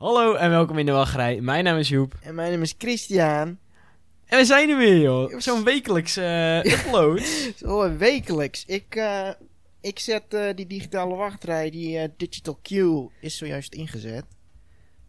[0.00, 1.40] Hallo en welkom in de wachtrij.
[1.40, 2.14] Mijn naam is Joep.
[2.22, 3.58] En mijn naam is Christian.
[4.24, 5.38] En we zijn er weer, joh.
[5.38, 7.20] Zo'n wekelijks eh upload.
[7.56, 8.64] Zo wekelijks.
[8.64, 9.28] Ik, eh,
[9.80, 14.24] ik zet eh, die digitale wachtrij, die Digital Queue, is zojuist ingezet.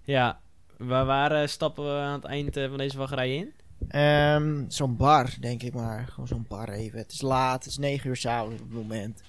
[0.04, 0.40] ja,
[0.78, 3.54] waar, waar stappen we aan het eind van deze wachtrij in?
[3.88, 6.08] Ehm, zo'n bar, denk ik maar.
[6.08, 7.00] Gewoon zo'n bar even.
[7.00, 9.22] Het is laat, het is 9 uur s'avonds op het moment.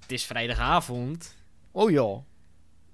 [0.00, 1.36] Het is vrijdagavond.
[1.70, 2.28] Oh joh.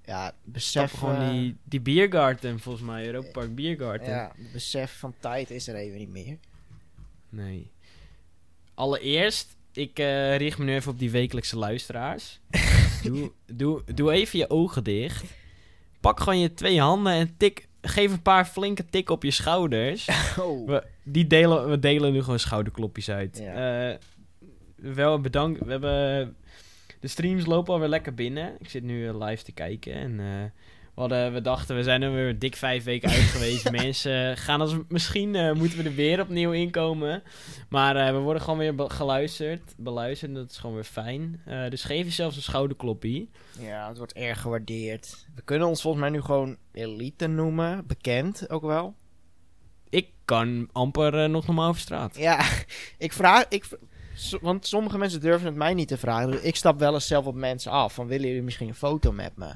[0.07, 0.91] Ja, besef...
[0.91, 3.05] Gewoon eh, die, die Biergarten, volgens mij.
[3.05, 4.09] Europa Park Biergarten.
[4.09, 6.37] Ja, het besef van tijd is er even niet meer.
[7.29, 7.71] Nee.
[8.73, 12.39] Allereerst, ik eh, richt me nu even op die wekelijkse luisteraars.
[13.03, 15.23] doe, doe, doe even je ogen dicht.
[15.99, 20.07] Pak gewoon je twee handen en tik, geef een paar flinke tikken op je schouders.
[20.39, 20.67] Oh.
[20.67, 23.37] We, die delen, we delen nu gewoon schouderklopjes uit.
[23.37, 23.89] Ja.
[23.89, 23.97] Eh,
[24.75, 25.59] wel bedankt.
[25.59, 26.35] We hebben.
[26.99, 28.55] De streams lopen alweer lekker binnen.
[28.59, 29.93] Ik zit nu eh, live te kijken.
[29.93, 30.25] En eh,
[30.95, 33.71] we, hadden, we dachten, we zijn er weer dik vijf weken uit geweest.
[33.81, 34.75] Mensen gaan als.
[34.87, 37.23] Misschien eh, moeten we er weer opnieuw inkomen.
[37.69, 39.73] Maar we worden gewoon weer be- geluisterd.
[39.77, 40.33] Beluisterd.
[40.33, 41.41] Dat is gewoon weer fijn.
[41.69, 43.29] Dus geef jezelf een schouderkloppie.
[43.59, 45.25] Ja, het wordt erg gewaardeerd.
[45.35, 47.87] We kunnen ons volgens mij nu gewoon elite noemen.
[47.87, 48.95] Bekend ook wel.
[49.89, 52.17] Ik kan amper nog normaal over straat.
[52.17, 52.45] Ja,
[52.97, 53.45] ik vraag.
[53.49, 53.65] Ik,
[54.17, 56.31] so- want sommige mensen durven het mij niet te vragen.
[56.31, 57.93] Dus ik stap wel eens zelf op mensen af.
[57.93, 59.53] Van willen jullie misschien een foto met me?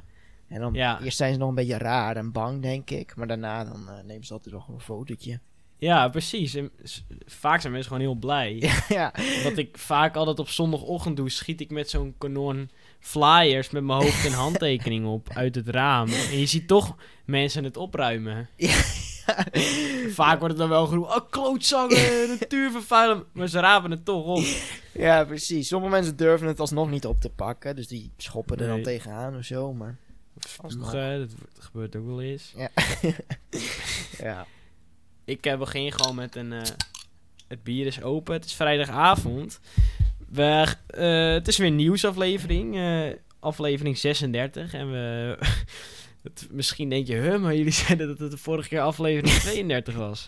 [0.47, 1.01] En dan Ja.
[1.01, 3.15] eerst zijn ze nog een beetje raar en bang, denk ik.
[3.15, 5.39] Maar daarna dan eh, nemen ze altijd nog een fotootje.
[5.77, 6.55] Ja, precies.
[6.55, 6.71] En
[7.25, 8.69] vaak zijn mensen gewoon heel blij.
[8.89, 13.83] ja, Wat ik vaak altijd op zondagochtend doe, schiet ik met zo'n kanon flyers met
[13.83, 16.07] mijn hoofd en handtekening op uit het raam.
[16.07, 18.49] En je ziet toch mensen het opruimen.
[20.09, 23.23] Vaak wordt het dan wel geroepen, oh klootzanger, natuurvervuilen.
[23.33, 24.43] Maar ze rapen het toch op.
[24.93, 25.67] ja, precies.
[25.67, 27.75] Sommige mensen durven het alsnog niet op te pakken.
[27.75, 28.83] Dus die schoppen er dan Nee.
[28.83, 29.73] tegenaan of zo.
[29.73, 29.97] Maar
[30.67, 32.53] Spugen, dat wordt- gebeurt ook wel eens.
[32.55, 32.69] ja.
[34.27, 34.45] ja.
[35.25, 36.53] Ik eh, begin gewoon met een...
[36.53, 36.61] eh,
[37.47, 39.59] het bier is open, het is vrijdagavond.
[40.29, 44.73] We, eh, het is weer een nieuwsaflevering, eh, aflevering 36.
[44.73, 45.37] En we...
[46.23, 49.95] het, misschien denk je, huh, maar jullie zeiden dat het de vorige keer aflevering 32
[49.95, 50.27] was.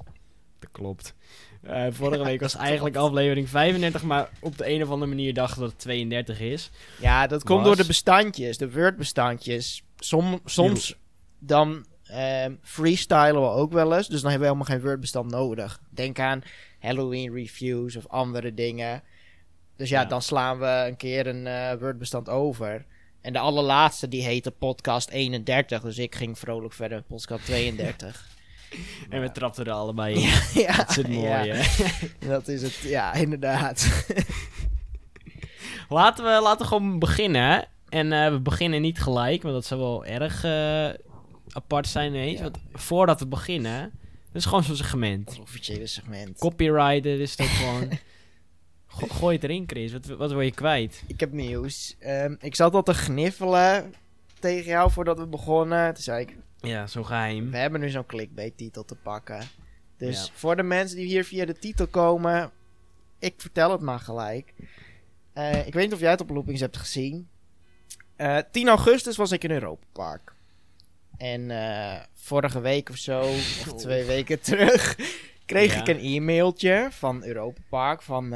[0.60, 1.14] Dat klopt.
[1.62, 5.56] Eh, vorige week was eigenlijk aflevering 35, maar op de een of andere manier dachten
[5.56, 6.72] we dat het 32 is.
[7.00, 7.68] Ja, dat komt Was.
[7.68, 9.84] door de bestandjes, de Word-bestandjes.
[9.98, 10.98] Som, soms
[11.40, 14.08] dan ehm, freestylen we ook wel eens.
[14.08, 15.80] Dus dan hebben we helemaal geen Word-bestand nodig.
[15.90, 16.42] Denk aan
[16.80, 19.04] Halloween reviews of andere dingen.
[19.76, 20.08] Dus ja, Ja.
[20.08, 22.86] dan slaan we een keer een eh Word-bestand over.
[23.24, 25.82] En de allerlaatste, die heette podcast 31.
[25.82, 28.26] Dus ik ging vrolijk verder met podcast 32.
[29.10, 30.22] En we trapten er allebei in.
[30.62, 31.46] ja, Dat is het mooie.
[31.46, 31.64] ja,
[32.28, 32.76] dat is het.
[32.76, 34.06] Ja, inderdaad.
[35.90, 37.68] Laten, we, laten we gewoon beginnen.
[37.90, 40.90] En eh, we beginnen niet gelijk, want dat zou wel erg eh,
[41.50, 42.12] apart zijn.
[42.12, 42.32] Nee.
[42.32, 42.42] Ja.
[42.42, 43.82] Want voordat we beginnen,
[44.32, 45.30] dat is gewoon zo'n segment.
[45.30, 46.40] Het officiële segment.
[46.40, 47.90] Copyrighted is ook gewoon.
[48.94, 49.92] Go- gooi het erin, Chris.
[49.92, 51.04] Wat, wat word je kwijt?
[51.08, 51.96] Ik heb nieuws.
[52.00, 53.94] Ehm, ik zat al te gniffelen
[54.40, 55.94] tegen jou voordat we begonnen.
[55.94, 57.52] Toen zei ik, Ja, zo geheim.
[57.52, 59.40] we hebben nu zo'n clickbait-titel te pakken.
[59.98, 60.32] Dus Ja.
[60.34, 62.52] voor de mensen die hier via de titel komen,
[63.20, 64.54] ik vertel het maar gelijk.
[65.34, 67.28] Eh, ik weet niet of jij het op Loopings hebt gezien.
[68.16, 70.34] Eh 10 augustus was ik in Europa Park.
[71.18, 73.78] En eh, vorige week of zo, of Oh.
[73.78, 74.96] twee weken terug,
[75.46, 75.80] kreeg Ja.
[75.82, 78.34] ik een e-mailtje van Europa Park van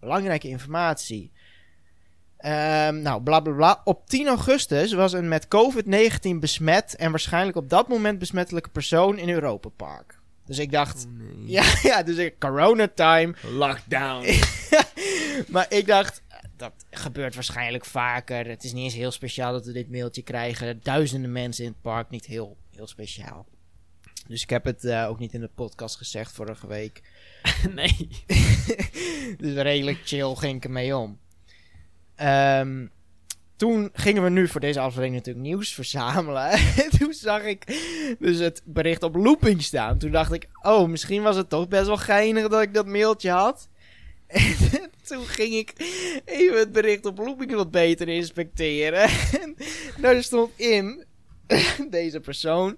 [0.00, 1.32] belangrijke informatie.
[2.36, 3.80] Ehm, nou, bla bla bla.
[3.84, 9.18] Op 10 augustus was een met COVID-19 besmet en waarschijnlijk op dat moment besmettelijke persoon
[9.18, 10.18] in Europa Park.
[10.44, 11.06] Dus ik dacht,
[11.56, 13.34] ja, ja, dus ik, corona time.
[13.42, 14.26] Lockdown.
[15.48, 16.22] Maar ik dacht,
[16.56, 18.46] dat gebeurt waarschijnlijk vaker.
[18.46, 20.80] Het is niet eens heel speciaal dat we dit mailtje krijgen.
[20.82, 23.46] Duizenden mensen in het park, niet heel, heel speciaal.
[24.28, 27.02] Dus ik heb het eh, ook niet in de podcast gezegd vorige week.
[27.74, 28.08] nee.
[29.38, 31.18] dus redelijk chill ging ik ermee om.
[32.14, 32.86] Ehm,
[33.56, 36.50] toen gingen we nu voor deze aflevering natuurlijk nieuws verzamelen.
[36.50, 37.64] En toen zag ik
[38.18, 39.98] dus het bericht op looping staan.
[39.98, 43.30] Toen dacht ik, oh, misschien was het toch best wel geinig dat ik dat mailtje
[43.30, 43.68] had.
[44.26, 45.72] En toen ging ik
[46.24, 49.02] even het bericht op looping wat beter inspecteren.
[49.42, 49.56] En
[50.00, 51.04] daar stond in,
[51.90, 52.76] deze persoon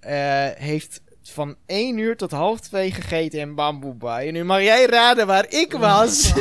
[0.00, 4.26] eh, heeft van 1 uur tot half 2 gegeten in Bamboe Bay.
[4.26, 6.32] En nu mag jij raden waar ik was.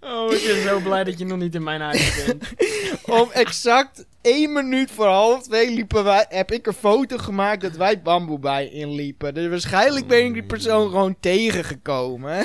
[0.00, 2.44] oh, ik ben zo blij dat je nog niet in mijn huis bent.
[3.20, 7.76] Om exact 1 minuut voor half 2 liepen wij, heb ik een foto gemaakt dat
[7.76, 9.34] wij Bamboe Bay inliepen.
[9.34, 12.44] Dus waarschijnlijk ben ik die persoon gewoon tegengekomen.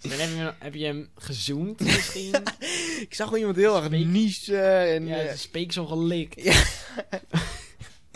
[0.00, 2.34] Dan heb je, heb je hem gezoend misschien.
[3.08, 4.94] Ik zag wel iemand heel erg niezen.
[4.94, 6.42] En, ja, eh, zijn speeksel gelikt.
[6.42, 6.62] Ja.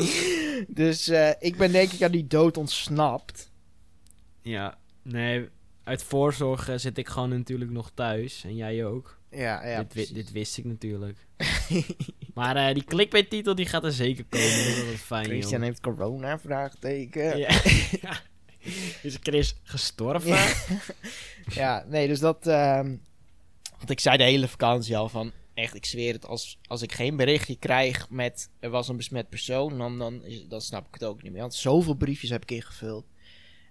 [0.68, 3.50] dus eh, ik ben denk ik aan die dood ontsnapt.
[4.42, 5.48] Ja, nee,
[5.84, 8.44] uit voorzorg eh, zit ik gewoon natuurlijk nog thuis.
[8.44, 9.18] En jij ook.
[9.30, 9.82] Ja, ja.
[9.82, 11.18] dit, wi- dit wist ik natuurlijk.
[12.34, 14.76] maar eh, die clickbait-titel die gaat er zeker komen.
[14.76, 15.68] Dat is fijn, Christian joh.
[15.68, 17.38] heeft corona, vraagteken.
[17.38, 17.60] Ja.
[18.00, 18.20] Ja.
[19.02, 20.38] Is Chris gestorven?
[21.54, 21.84] Ja.
[21.88, 22.46] nee, dus dat...
[22.46, 22.96] ehm,
[23.78, 25.32] want ik zei de hele vakantie al van...
[25.54, 28.50] Echt, ik zweer het, als, als ik geen berichtje krijg met...
[28.60, 31.40] Er was een besmet persoon, dan, dan, is, dan snap ik het ook niet meer.
[31.40, 33.06] Want zoveel briefjes heb ik ingevuld.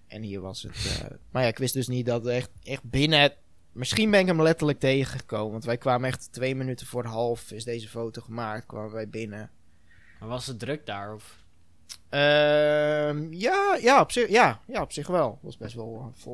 [0.06, 1.00] En hier was het...
[1.00, 3.32] eh, maar ja, ik wist dus niet dat echt, echt binnen...
[3.72, 5.52] Misschien ben ik hem letterlijk tegengekomen.
[5.52, 7.50] Want wij kwamen echt twee minuten voor half...
[7.50, 9.50] Is deze foto gemaakt, kwamen wij binnen.
[10.20, 11.14] Maar was het druk daar?
[11.14, 11.42] Of?
[12.08, 15.38] Ehm, ja, ja, op zich, ja, ja, op zich wel.
[15.42, 16.32] Was best wel eh,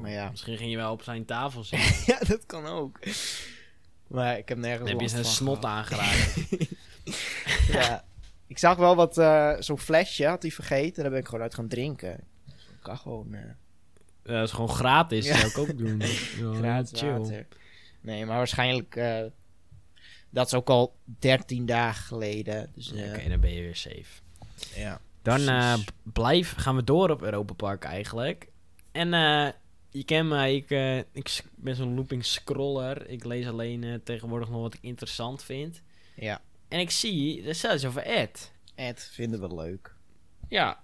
[0.00, 0.30] Maar ja.
[0.30, 1.94] Misschien ging je wel op zijn tafel zitten.
[2.06, 2.98] ja, dat kan ook.
[4.06, 6.34] Maar ik heb nergens Dan heb je zijn snot aangeraakt.
[7.68, 8.04] Ja.
[8.46, 11.02] Ik zag wel wat, eh, zo'n flesje had hij vergeten.
[11.02, 12.12] Daar ben ik gewoon uit gaan drinken.
[12.46, 13.40] Ik kan gewoon eh
[14.24, 15.26] Ja, dat is gewoon gratis.
[15.26, 15.36] Ja.
[15.36, 16.00] Zou ik ook doen.
[16.38, 17.10] Ja, gratis chill.
[17.10, 17.46] water.
[18.00, 18.96] Nee, maar waarschijnlijk...
[18.96, 19.22] eh,
[20.30, 22.70] dat is ook al 13 dagen geleden.
[22.74, 24.20] Dus Oké, dan ben je weer safe.
[24.74, 25.00] ja.
[25.22, 25.40] Dan
[26.02, 28.48] blijf, gaan we door op Europa Park eigenlijk.
[28.92, 29.48] En eh,
[29.92, 33.08] je kent mij, ik, eh, ik ben zo'n looping scroller.
[33.08, 35.82] Ik lees alleen eh, tegenwoordig nog wat ik interessant vind.
[36.16, 36.40] Ja.
[36.68, 38.52] En ik zie, er staat iets over Ed.
[38.74, 39.94] Ed vinden we leuk.
[40.48, 40.80] Ja,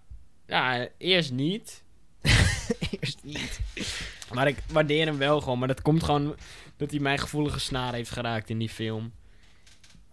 [0.47, 1.83] ja eerst niet.
[3.01, 3.61] Eerst niet.
[4.35, 5.59] Maar ik waardeer hem wel gewoon.
[5.59, 6.37] Maar dat komt gewoon
[6.77, 9.13] dat hij mijn gevoelige snaar heeft geraakt in die film.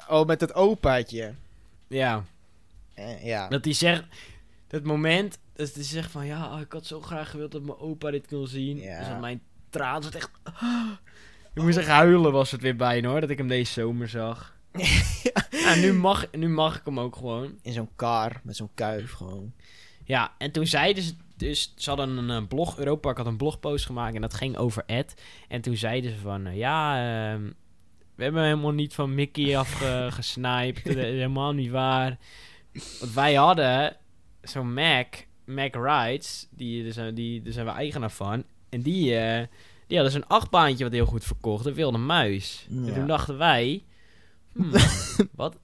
[0.10, 1.34] Oh, met het opaatje.
[1.88, 2.26] Ja,
[2.94, 3.48] Eh, ja.
[3.48, 4.04] dat hij zegt...
[4.68, 6.26] Dat moment dat hij zegt van...
[6.26, 8.78] Ja, ik had zo graag gewild dat mijn opa dit kon zien.
[8.78, 9.00] Ja.
[9.00, 10.32] Dus dat mijn traan zat echt...
[11.54, 13.22] Ik moest echt huilen was het weer bijna hoor.
[13.22, 14.56] Dat ik hem deze zomer zag.
[15.52, 15.76] ja.
[15.76, 17.60] nu, mag, nu mag ik hem ook gewoon.
[17.62, 19.54] In zo'n kar, met zo'n kuif gewoon.
[20.04, 23.86] Ja, en toen zeiden ze dus, ze hadden een eh, blog, Europark had een blogpost
[23.86, 25.22] gemaakt en dat ging over Ed.
[25.48, 27.44] En toen zeiden ze van, eh, ja, ehm,
[28.16, 32.18] we hebben hem helemaal niet van Mickey afgesniped, dat is helemaal niet waar.
[33.00, 33.98] Want wij hadden
[34.42, 35.16] zo'n Mac,
[35.46, 38.44] Mac Rides, die, daar zijn, die, daar zijn we eigenaar van.
[38.70, 39.48] En die, eh,
[39.88, 42.66] die hadden zo'n achtbaantje wat heel goed verkocht, een wilde muis.
[42.70, 42.88] Ja.
[42.88, 43.84] En toen dachten wij,
[44.54, 44.72] hmm,
[45.36, 45.58] wat?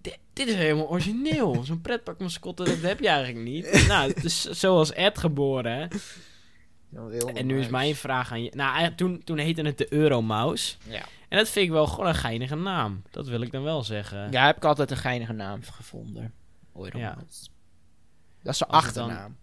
[0.00, 1.60] Dit, dit is helemaal origineel.
[1.64, 3.84] Zo'n pretparkmascotte, dat heb je eigenlijk niet.
[3.88, 5.88] nou, het is zoals Ed geboren,
[7.34, 8.50] En nu is mijn vraag aan je...
[8.54, 10.76] Nou, eigenlijk toen, toen heette het de Euromouse.
[10.88, 11.04] Ja.
[11.28, 13.02] En dat vind ik wel gewoon een geinige naam.
[13.10, 14.30] Dat wil ik dan wel zeggen.
[14.30, 16.32] Ja, heb ik altijd een geinige naam gevonden.
[16.76, 17.48] Euromouse.
[18.46, 19.36] Dat is zijn Als het dan- achternaam.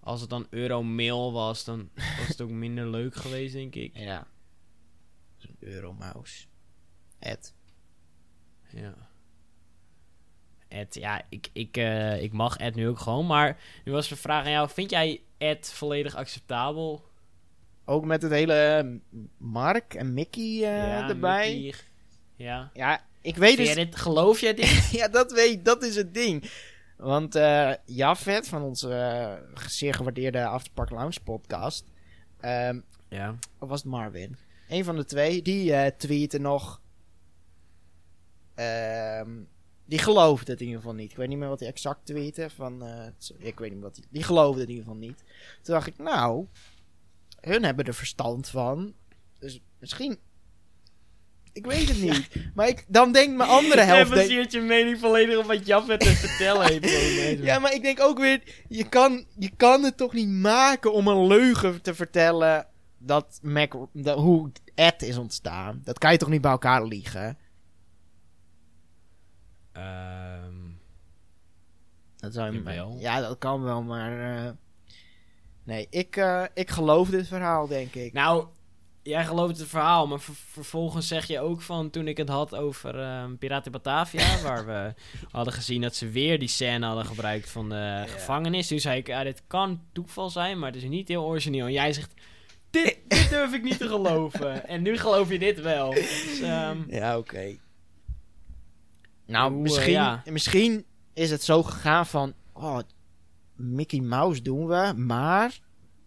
[0.00, 3.96] Als het dan Euromail was, dan was het ook minder leuk geweest, denk ik.
[3.96, 4.26] Ja.
[5.36, 6.46] Zo'n Euromouse.
[7.18, 7.54] Ed.
[8.70, 8.94] Ja.
[10.68, 13.26] Ed, ja, ik, ik, eh, ik mag Ed nu ook gewoon.
[13.26, 14.68] Maar nu was de vraag aan jou.
[14.70, 17.04] Vind jij Ed volledig acceptabel?
[17.84, 21.54] Ook met het hele eh, Mark en Mickey eh, ja, erbij.
[21.54, 21.80] Mickey.
[22.36, 22.70] Ja.
[22.74, 23.76] Ja, ik weet Vind dus...
[23.76, 24.90] dit, geloof jij dit?
[24.98, 26.50] ja, dat weet dat is het ding.
[26.96, 31.84] Want eh Jafet van onze eh, zeer gewaardeerde Afterpark Lounge podcast...
[32.40, 33.38] ehm, ja.
[33.58, 34.36] of was het Marvin?
[34.68, 36.80] Een van de twee, die eh tweette nog...
[38.54, 39.42] ehm,
[39.84, 41.10] die geloofde het in ieder geval niet.
[41.10, 42.50] Ik weet niet meer wat hij exact tweette.
[42.50, 42.82] Van,
[43.38, 44.04] ik weet niet wat hij...
[44.10, 45.18] Die geloofde het in ieder geval niet.
[45.62, 46.46] Toen dacht ik, nou...
[47.40, 48.94] Hun hebben er verstand van.
[49.38, 50.18] Dus misschien...
[51.56, 52.28] Ik weet het niet.
[52.54, 54.12] Maar ik, dan denkt mijn andere helft...
[54.12, 57.40] Denk- baseert je mening volledig op wat Jafet te vertellen heeft.
[57.44, 61.08] Ja, maar ik denk ook weer, je kan, je kan het toch niet maken om
[61.08, 62.66] een leugen te vertellen
[62.98, 65.80] dat Mac, dat, hoe Ed is ontstaan.
[65.84, 67.38] Dat kan je toch niet bij elkaar liegen?
[69.72, 70.54] Ehm,
[72.16, 72.96] Dat zou je.
[72.98, 74.36] Ja, dat kan wel, maar...
[74.46, 74.50] eh,
[75.64, 78.12] nee, ik, eh, ik geloof dit verhaal, denk ik.
[78.12, 78.46] nou,
[79.06, 82.54] jij gelooft het verhaal, maar ver- vervolgens zeg je ook van toen ik het had
[82.54, 84.94] over ehm Piraten Batavia, waar we
[85.30, 88.68] hadden gezien dat ze weer die scène hadden gebruikt van de gevangenis.
[88.68, 91.66] Toen zei ik, ja, dit kan toeval zijn, maar het is niet heel origineel.
[91.66, 92.14] En jij zegt,
[92.70, 94.64] dit, dit durf ik niet te geloven.
[94.68, 95.90] En nu geloof je dit wel.
[95.90, 97.56] Dus, ehm, Ja, oké.
[99.26, 100.22] Nou, eh, misschien, ja.
[100.30, 102.34] misschien is het zo gegaan van...
[102.52, 102.78] Oh,
[103.56, 105.58] Mickey Mouse doen we, maar...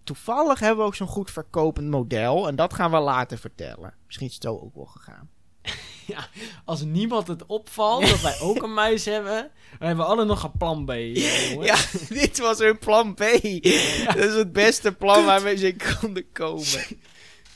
[0.10, 2.48] Toevallig hebben we ook zo'n goed verkopend model.
[2.48, 3.94] En dat gaan we later vertellen.
[4.06, 5.30] Misschien is het zo ook wel gegaan.
[6.66, 10.44] Als niemand het opvalt dat wij ook een muis hebben, dan hebben we alle nog
[10.44, 10.90] een plan B.
[10.90, 11.66] eh, jongen.
[11.66, 11.78] Ja,
[12.22, 13.20] dit was hun plan B.
[14.06, 16.64] Dat is het beste plan waarmee ze konden komen.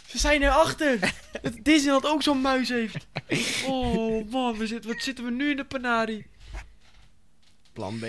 [0.07, 3.07] Ze zijn erachter dat Disneyland ook zo'n muis heeft.
[3.67, 6.25] Oh man, we zitten, wat zitten we nu in de panari?
[7.73, 8.01] Plan B.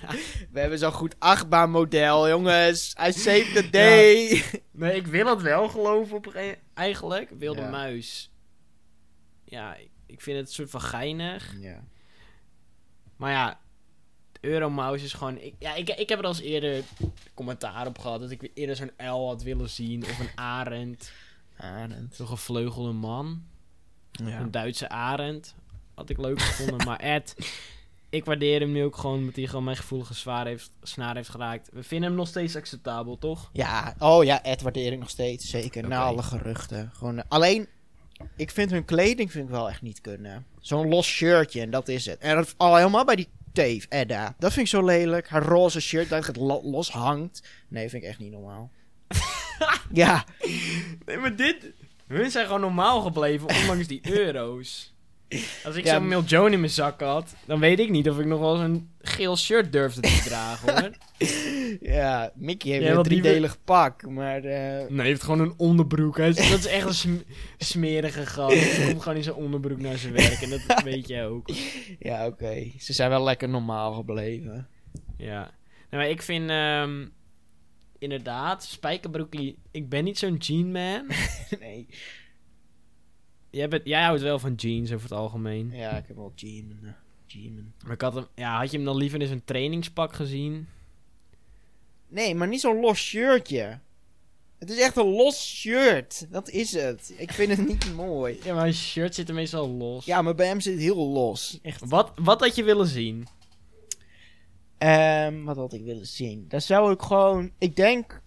[0.52, 2.94] We hebben zo'n goed achtbaanmodel, jongens.
[3.08, 4.42] I saved the day.
[4.70, 7.30] Nee, ik wil het wel geloven op een ge- eigenlijk.
[7.38, 7.70] Wilde Ja.
[7.70, 8.30] muis.
[9.44, 11.54] Ja, ik- vind het een soort van geinig.
[11.60, 11.84] Ja.
[13.16, 13.60] Maar ja,
[14.32, 15.38] de Euromouse is gewoon...
[15.38, 16.82] Ik, ja, ik, ik heb er al eens eerder
[17.34, 18.20] commentaar op gehad...
[18.20, 20.02] dat ik eerder zo'n uil had willen zien.
[20.04, 21.12] Of een arend.
[21.56, 22.14] Arend.
[22.14, 23.42] Zo'n gevleugelde man.
[24.10, 24.40] Ja.
[24.40, 25.54] Een Duitse arend.
[25.94, 26.86] Had ik leuk gevonden.
[26.86, 27.34] maar Ed...
[28.12, 29.18] Ik waardeer hem nu ook gewoon...
[29.18, 31.68] omdat hij gewoon mijn gevoelige zwaar heeft, snaar heeft geraakt.
[31.72, 33.50] We vinden hem nog steeds acceptabel, toch?
[33.52, 35.88] Ja, oh ja, Ed waardeer ik nog steeds, zeker.
[35.88, 36.90] Na alle geruchten.
[36.94, 37.66] Gewoon, eh, alleen,
[38.36, 40.46] ik vind hun kleding vind ik wel echt niet kunnen.
[40.60, 42.18] Zo'n los shirtje en dat is het.
[42.18, 44.34] En dat, al helemaal bij die Dave, Edda.
[44.38, 45.28] Dat vind ik zo lelijk.
[45.28, 47.42] Haar roze shirt dat het lo- los hangt.
[47.68, 48.70] Nee, vind ik echt niet normaal.
[49.92, 50.24] ja,
[51.06, 51.72] Nee, maar dit...
[52.06, 54.91] Hun zijn gewoon normaal gebleven, ondanks die euro's.
[55.64, 58.26] Als ik Ja, zo'n miljoen in mijn zak had, dan weet ik niet of ik
[58.26, 60.90] nog wel zo'n geel shirt durfde te dragen, hoor.
[61.80, 64.36] ja, Mickey heeft een driedelig pak, maar...
[64.44, 66.16] eh, Nee, hij heeft gewoon een onderbroek.
[66.16, 67.22] Dat is echt een sm-
[67.58, 68.76] smerige gast.
[68.76, 70.40] Hij komt gewoon in zijn onderbroek naar zijn werk.
[70.40, 71.50] En dat weet jij ook.
[71.98, 72.70] ja, oké.
[72.78, 74.68] Ze zijn wel lekker normaal gebleven.
[75.16, 75.40] Ja.
[75.90, 76.50] Nou, maar ik vind...
[76.50, 77.06] ehm,
[77.98, 79.58] inderdaad, spijkerbroekie...
[79.70, 81.06] Ik ben niet zo'n jean man.
[81.60, 81.86] nee.
[83.52, 85.70] Jij, bent, jij houdt wel van jeans over het algemeen.
[85.72, 86.78] Ja, ik heb wel Jeeman.
[86.82, 86.92] eh.
[87.84, 88.26] Maar ik had hem...
[88.34, 90.68] Ja, had je hem dan liever in zijn trainingspak gezien?
[92.08, 93.78] Nee, maar niet zo'n los shirtje.
[94.58, 96.26] Het is echt een los shirt.
[96.30, 97.14] Dat is het.
[97.16, 98.38] Ik vind het niet mooi.
[98.44, 100.04] Ja, maar een shirt zit er meestal los.
[100.04, 101.58] Ja, maar bij hem zit het heel los.
[101.62, 101.88] Echt.
[101.88, 103.26] Wat, wat had je willen zien?
[104.78, 106.44] Ehm, wat had ik willen zien?
[106.48, 107.50] Daar zou ik gewoon...
[107.58, 108.22] Ik denk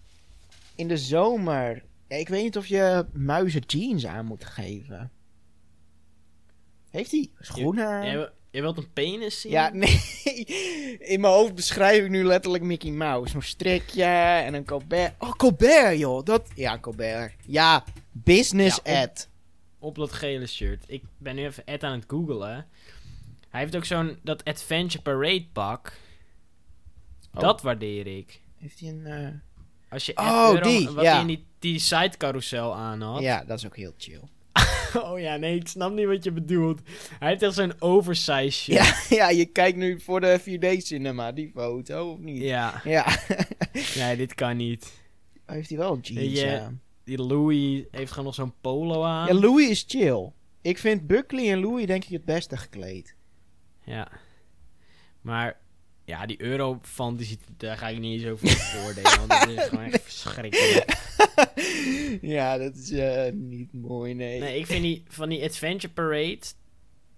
[0.74, 1.84] in de zomer...
[2.08, 5.10] Ja, ik weet niet of je muizen jeans aan moet geven.
[6.96, 8.04] Heeft hij schoenen?
[8.06, 9.52] Jij, jij wilt een penis zien?
[9.52, 10.00] Ja, nee.
[10.98, 13.30] In mijn hoofd beschrijf ik nu letterlijk Mickey Mouse.
[13.32, 15.14] Zo'n strikje en een Colbert.
[15.18, 16.24] Oh, Colbert, joh.
[16.24, 16.48] Dat...
[16.54, 17.32] Ja, Colbert.
[17.46, 19.28] Ja, business Ja, op- ad.
[19.78, 20.84] Op dat gele shirt.
[20.86, 22.66] Ik ben nu even Ed aan het googlen.
[23.48, 24.18] Hij heeft ook zo'n...
[24.22, 25.92] Dat Adventure Parade pak.
[27.34, 27.40] Oh.
[27.40, 28.40] Dat waardeer ik.
[28.58, 29.06] Heeft hij een...
[29.06, 29.28] eh,
[29.88, 31.10] Als je Oh, Euro- die, Wat ja.
[31.12, 33.20] hij in die, die sidecarousel aan had.
[33.22, 34.20] Ja, dat is ook heel chill.
[35.10, 36.80] Oh ja, nee, ik snap niet wat je bedoelt.
[37.18, 38.78] Hij heeft echt zo'n oversized shirt.
[38.78, 42.42] Ja, ja, je kijkt nu voor de 4D-cinema, die foto, of niet?
[42.42, 42.80] Ja.
[42.84, 43.06] Ja.
[43.96, 44.92] Nee, dit kan niet.
[45.46, 46.60] Heeft hij wel jeans Ja.
[46.60, 46.80] aan?
[47.04, 49.26] Die Louis heeft gewoon nog zo'n polo aan.
[49.26, 50.30] Ja, Louis is chill.
[50.62, 53.14] Ik vind Buckley en Louis denk ik het beste gekleed.
[53.84, 54.08] Ja.
[55.20, 55.56] Maar
[56.04, 56.38] ja, die
[57.24, 59.18] ziet, daar ga ik niet eens over voordelen.
[59.26, 61.14] want dat is gewoon echt verschrikkelijk.
[62.36, 64.40] ja, dat is eh, niet mooi, nee.
[64.40, 66.40] Nee, ik vind die van die Adventure Parade,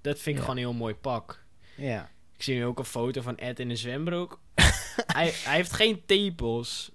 [0.00, 0.40] dat vind ik Ja.
[0.40, 1.44] gewoon een heel mooi pak.
[1.76, 2.10] Ja.
[2.36, 4.40] Ik zie nu ook een foto van Ed in een zwembroek.
[5.16, 6.90] hij, hij heeft geen tepels.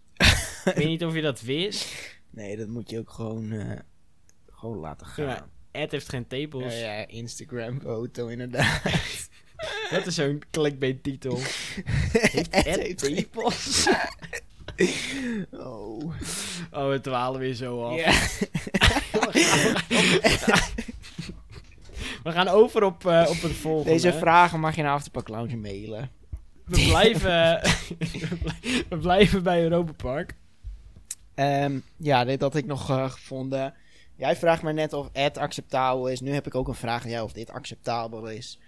[0.65, 1.87] ik weet niet of je dat wist.
[2.29, 3.79] Nee, dat moet je ook gewoon, eh,
[4.51, 5.25] gewoon laten gaan.
[5.25, 6.73] Ja, Ed heeft geen tepels.
[6.73, 8.81] Ja, ja, Instagram-foto inderdaad.
[9.91, 11.37] Dat is zo'n clickbait titel.
[11.37, 13.87] Heeft Ed Ed heeft tepels?
[15.51, 16.13] Oh.
[16.71, 17.95] Oh, we dwalen weer zo af.
[22.23, 23.91] We gaan over op, eh, op het volgende.
[23.91, 26.09] Deze vragen mag je naar Afterpark Lounge mailen.
[26.65, 27.61] We blijven,
[28.89, 30.35] we blijven bij Europa Park.
[31.35, 33.73] Ehm, ja, dit had ik nog eh, gevonden.
[34.15, 36.21] Jij vraagt mij net of het acceptabel is.
[36.21, 38.59] Nu heb ik ook een vraag aan jou of dit acceptabel is.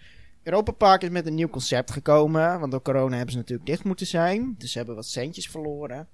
[0.46, 2.60] Europa Park is met een nieuw concept gekomen.
[2.60, 4.56] Want door corona hebben ze natuurlijk dicht moeten zijn.
[4.58, 6.08] Dus ze hebben wat centjes verloren.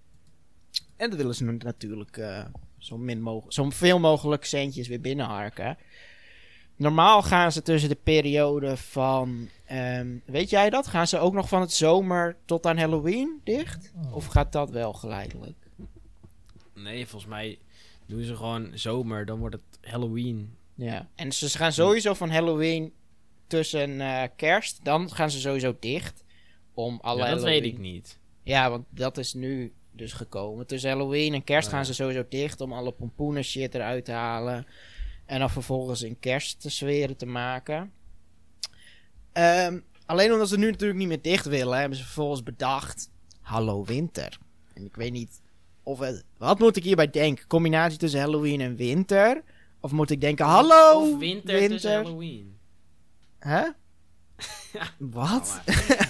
[0.95, 2.45] En dat willen ze natuurlijk eh,
[2.77, 5.77] zo, min mogelijk, zo veel mogelijk centjes weer binnenharken.
[6.75, 9.49] Normaal gaan ze tussen de periode van...
[9.65, 10.87] ehm, weet jij dat?
[10.87, 13.93] Gaan ze ook nog van het zomer tot aan Halloween dicht?
[14.11, 15.67] Of gaat dat wel geleidelijk?
[16.73, 17.59] Nee, volgens mij
[18.05, 19.25] doen ze gewoon zomer.
[19.25, 20.55] Dan wordt het Halloween.
[20.75, 22.93] Ja, en ze gaan sowieso van Halloween
[23.51, 26.23] tussen eh, kerst, dan gaan ze sowieso dicht.
[26.73, 28.19] Om alle Ja, dat Halloween- weet ik niet.
[28.43, 30.67] Ja, want dat is nu dus gekomen.
[30.67, 34.11] Tussen Halloween en kerst Oh, gaan ze sowieso dicht om alle pompoenen shit eruit te
[34.11, 34.65] halen.
[35.25, 36.77] En dan vervolgens in kerst
[37.17, 37.91] te maken.
[39.31, 43.09] Ehm, alleen omdat ze nu natuurlijk niet meer dicht willen, hebben ze vervolgens bedacht:
[43.41, 44.37] Hallo winter.
[44.73, 45.41] En ik weet niet
[45.83, 46.23] of het.
[46.37, 47.47] Wat moet ik hierbij denken?
[47.47, 49.43] Combinatie tussen Halloween en winter?
[49.79, 52.57] Of moet ik denken, hallo, Of winter, tussen Halloween.
[53.41, 53.61] Hè?
[54.73, 54.83] Ja.
[54.97, 55.61] Wat?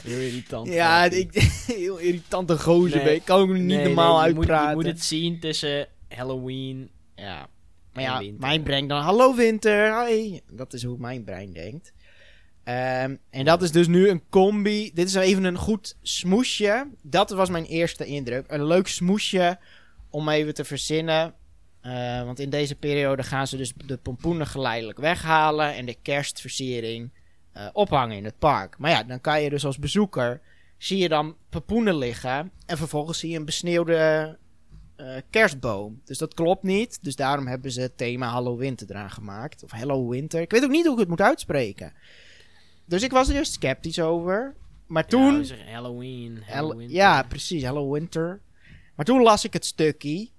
[0.04, 0.68] Heel irritant.
[0.74, 1.16] Ja, Papi.
[1.20, 1.34] ik,
[1.76, 3.04] heel irritante gozer.
[3.04, 3.16] Nee.
[3.16, 3.26] ik.
[3.26, 4.70] kan ik niet Nee, normaal nee, je moet- uitpraten.
[4.70, 6.90] Je moet, het zien tussen Halloween.
[7.16, 7.48] Ja.
[7.94, 8.40] Maar ja, winter.
[8.40, 10.42] mijn brein dan, hallo winter, hoi.
[10.52, 11.94] Dat is hoe mijn brein denkt.
[12.64, 14.92] Ehm, en dat is dus nu een combi.
[14.94, 16.88] Dit is even een goed smoesje.
[17.02, 18.46] Dat was mijn eerste indruk.
[18.48, 19.60] Een leuk smoesje
[20.10, 21.34] om even te verzinnen.
[21.82, 27.12] Eh, want in deze periode gaan ze dus de pompoenen geleidelijk weghalen en de kerstversiering
[27.51, 28.77] eh, ophangen in het park.
[28.77, 30.41] Maar ja, dan kan je dus als bezoeker,
[30.77, 34.38] zie je dan pompoenen liggen en vervolgens zie je een besneeuwde
[34.96, 36.01] eh, kerstboom.
[36.05, 37.03] Dus dat klopt niet.
[37.03, 39.63] Dus daarom hebben ze het thema Hallow Winter eraan gemaakt.
[39.63, 40.41] Of Hello Winter.
[40.41, 41.93] Ik weet ook niet hoe ik het moet uitspreken.
[42.86, 44.55] Dus ik was er eerst sceptisch over.
[44.88, 45.31] Maar toen...
[45.31, 46.43] Ja, we zeggen Halloween.
[46.89, 47.63] Ja, precies.
[47.63, 48.41] Hello Winter.
[48.96, 50.29] Maar toen las ik het stukje.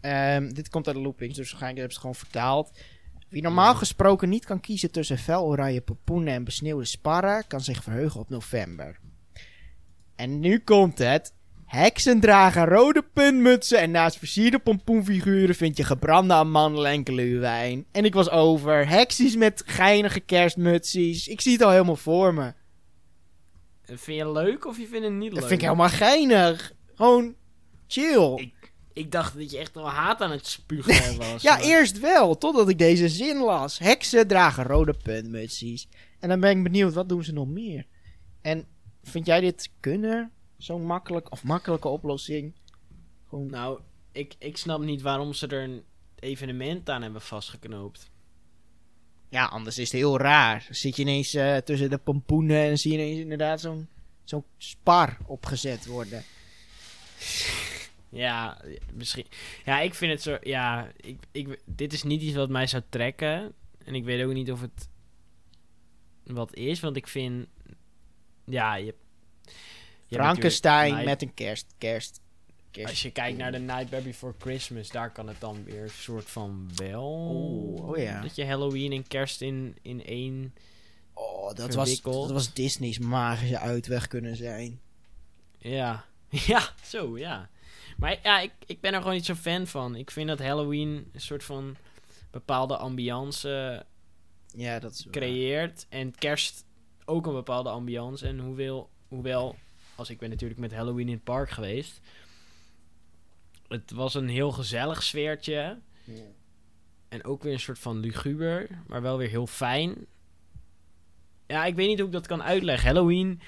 [0.00, 2.78] Ehm, dit komt uit de loopings, dus waarschijnlijk hebben ze het gewoon vertaald.
[3.30, 7.82] Wie normaal gesproken niet kan kiezen tussen fel oranje pompoenen en besneeuwde sparren, kan zich
[7.82, 8.98] verheugen op november.
[10.16, 11.34] En nu komt het.
[11.66, 17.84] Heksen dragen rode puntmutsen en naast versierde pompoenfiguren vind je gebrande amandelen en gluwijn.
[17.92, 18.88] En ik was over.
[18.88, 21.28] Heksies met geinige kerstmutsies.
[21.28, 22.52] Ik zie het al helemaal voor me.
[23.84, 25.40] Vind je het leuk of je vindt het niet leuk?
[25.40, 26.72] Dat vind ik helemaal geinig.
[26.94, 27.34] Gewoon
[27.86, 28.32] chill.
[28.36, 28.59] Ik-
[29.00, 31.42] Ik dacht dat je echt wel haat aan het spugen was.
[31.42, 33.78] ja, maar- eerst wel, totdat ik deze zin las.
[33.78, 35.88] Heksen dragen rode puntmutsies.
[36.18, 37.86] En dan ben ik benieuwd, wat doen ze nog meer?
[38.40, 38.66] En
[39.02, 40.30] vind jij dit kunnen?
[40.56, 42.52] Zo'n makkelijk, of makkelijke oplossing?
[43.28, 43.80] Gewoon, Nou,
[44.12, 45.82] ik, ik snap niet waarom ze er een
[46.18, 48.10] evenement aan hebben vastgeknoopt.
[49.28, 50.66] ja, anders is het heel raar.
[50.70, 53.88] Zit je ineens eh, tussen de pompoenen en zie je ineens inderdaad zo'n
[54.24, 56.24] zo'n spar opgezet worden.
[58.10, 58.62] Ja,
[58.94, 59.26] misschien.
[59.64, 60.38] Ja, ik vind het zo.
[60.42, 63.52] Ja, ik, ik, dit is niet iets wat mij zou trekken.
[63.84, 64.88] En ik weet ook niet of het
[66.24, 67.46] wat is, want ik vind.
[68.44, 68.94] Ja, je.
[70.10, 72.20] Frankenstein met een kerst, kerst,
[72.70, 72.88] kerst.
[72.88, 76.30] Als je kijkt naar de Nightmare Before Christmas, daar kan het dan weer een soort
[76.30, 77.30] van wel.
[77.32, 78.20] Oeh, oh ja.
[78.20, 80.54] Dat je Halloween en kerst in, in één.
[81.12, 84.80] Oh, dat was, dat was Disney's magische uitweg kunnen zijn.
[85.58, 87.50] Ja, ja, zo, ja.
[88.00, 89.96] Maar ja, ik, ik ben er gewoon niet zo fan van.
[89.96, 91.76] Ik vind dat Halloween een soort van
[92.30, 93.84] bepaalde ambiance
[94.56, 95.12] Ja, dat is waar.
[95.12, 95.86] creëert.
[95.88, 96.64] En kerst
[97.04, 98.26] ook een bepaalde ambiance.
[98.26, 99.56] En hoewel, hoewel,
[99.94, 102.00] als ik ben natuurlijk met Halloween in het park geweest.
[103.68, 105.78] Het was een heel gezellig sfeertje.
[106.04, 106.22] Ja.
[107.08, 110.06] En ook weer een soort van luguber, maar wel weer heel fijn.
[111.46, 112.86] Ja, ik weet niet hoe ik dat kan uitleggen.
[112.86, 113.40] Halloween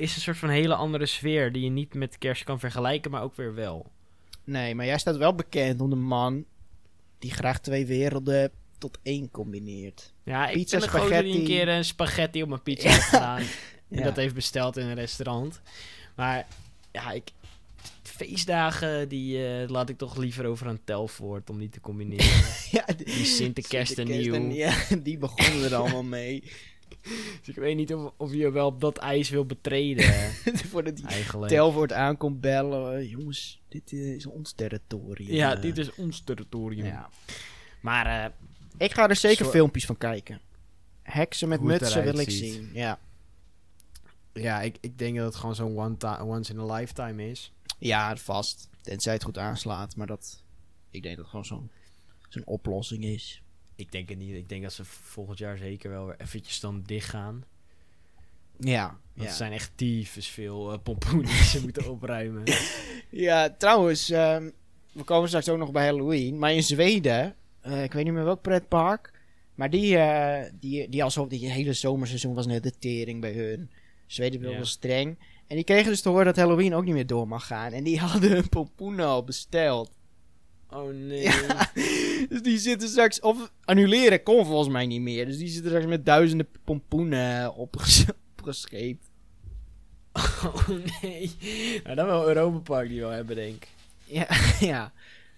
[0.00, 3.22] is een soort van hele andere sfeer die je niet met kerst kan vergelijken, maar
[3.22, 3.90] ook weer wel.
[4.44, 6.44] Nee, maar jij staat wel bekend om de man
[7.18, 10.12] die graag twee werelden tot één combineert.
[10.24, 13.38] Ja, ik Pizza, ben een die keer een spaghetti op mijn pizza heeft gedaan.
[13.38, 14.02] En Ja.
[14.04, 15.60] dat heeft besteld in een restaurant.
[16.16, 16.46] Maar
[16.92, 17.30] ja, ik...
[18.02, 22.26] Feestdagen, die eh, laat ik toch liever over aan Telvoort om die te combineren.
[22.70, 24.50] ja, Die Sinterkerst en nieuw.
[24.50, 26.42] Ja, die begonnen er allemaal mee.
[27.38, 30.04] Dus ik weet niet of, of je wel dat ijs wil betreden,
[30.70, 31.52] Voordat die eigenlijk.
[31.52, 32.96] Telvoort aankomt bellen.
[32.98, 35.32] eh, jongens, dit eh, is ons territorium.
[35.34, 36.86] Ja, dit is ons territorium.
[36.86, 37.10] Ja.
[37.80, 38.30] Maar eh,
[38.78, 40.40] Ik ga er zeker Zo- filmpjes van kijken.
[41.02, 42.52] Heksen met Hoe mutsen wil ik ziet.
[42.52, 42.70] zien.
[42.72, 42.98] Ja,
[44.32, 47.52] ja, ik, ik denk dat het gewoon zo'n one once in a lifetime is.
[47.78, 48.68] ja vast.
[48.82, 49.96] Tenzij het goed aanslaat.
[49.96, 50.42] Maar dat,
[50.90, 51.70] ik denk dat het gewoon zo'n
[52.28, 53.42] zo'n oplossing is.
[53.80, 54.34] Ik denk het niet.
[54.34, 57.44] Ik denk dat ze volgend jaar zeker wel weer eventjes dan dicht gaan.
[58.58, 59.34] Ja, Want ja.
[59.34, 62.42] zijn echt tyfus veel eh, pompoenen die ze moeten opruimen.
[63.10, 64.50] Ja, trouwens, ehm,
[64.92, 66.38] we komen straks ook nog bij Halloween.
[66.38, 69.12] Maar in Zweden, eh, ik weet niet meer welk pretpark.
[69.54, 73.70] Maar die, eh, die, die, alsof die hele zomerseizoen was net de tering bij hun.
[74.06, 74.56] Zweden wil Ja.
[74.56, 75.18] wel streng.
[75.46, 77.72] En die kregen dus te horen dat Halloween ook niet meer door mag gaan.
[77.72, 79.90] En die hadden hun pompoenen al besteld.
[80.70, 81.22] Oh nee.
[81.22, 81.70] Ja,
[82.30, 83.20] dus die zitten straks...
[83.20, 85.26] Of annuleren kon volgens mij niet meer.
[85.26, 88.04] Dus die zitten straks met duizenden pompoenen opges
[88.36, 89.10] opgescheept.
[90.12, 90.68] Oh
[91.02, 91.36] nee.
[91.84, 93.68] Nou, dan wel Europa Park die wel hebben, denk ik.
[94.04, 94.26] Ja,
[94.70, 94.92] ja.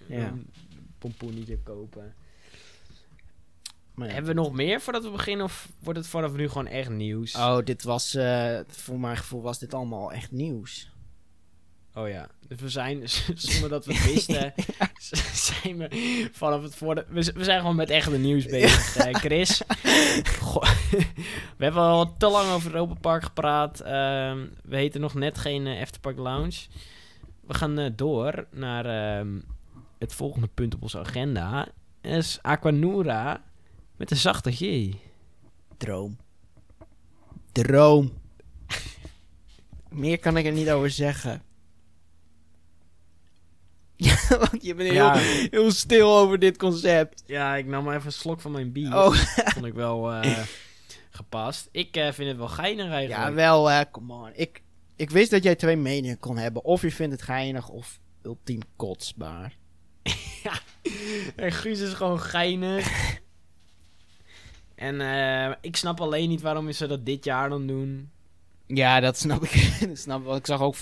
[0.07, 0.27] Ja.
[0.27, 0.51] Een
[0.99, 2.15] pompoenetje kopen.
[3.95, 4.13] Maar ja.
[4.15, 5.45] Hebben we nog meer voordat we beginnen?
[5.45, 7.35] Of wordt het vanaf nu gewoon echt nieuws?
[7.35, 10.92] Oh, dit was, eh, voor mijn gevoel was dit allemaal echt nieuws.
[11.95, 14.55] Oh ja, dus we zijn, zonder dat we het wisten,
[15.63, 19.63] zijn we vanaf het voor de, we, zijn gewoon met echte nieuws bezig, Chris.
[20.41, 20.63] Goh,
[21.57, 23.81] we hebben al te lang over Europa Park gepraat.
[23.81, 26.67] Ehm, we heten nog net geen eh, Efterpark Lounge.
[27.41, 29.41] We gaan eh, door naar ehm,
[29.99, 31.69] het volgende punt op onze agenda.
[32.01, 33.43] is Aquanura
[33.97, 34.91] met een zachte G.
[35.77, 36.17] Droom.
[37.53, 38.13] Droom.
[39.89, 41.43] Meer kan ik er niet over zeggen.
[44.05, 45.17] Ja, want je bent heel, Ja.
[45.51, 47.23] heel stil over dit concept.
[47.27, 48.95] Ja, ik nam maar even een slok van mijn bier.
[48.97, 49.15] Oh,
[49.55, 50.39] Vond ik wel eh,
[51.11, 51.69] gepast.
[51.73, 53.29] Ik eh, vind het wel geinig eigenlijk.
[53.29, 54.31] ja, wel, eh come on.
[54.35, 54.63] Ik,
[54.97, 56.65] ik wist dat jij twee meningen kon hebben.
[56.65, 59.57] Of je vindt het geinig of ultiem kotsbaar.
[61.37, 62.89] En Guus is gewoon geinig.
[64.75, 68.11] en eh, ik snap alleen niet waarom ze dat dit jaar dan doen.
[68.67, 69.79] Ja, dat snap ik.
[69.89, 70.37] dat snap ik wel.
[70.37, 70.77] Ik zag ook...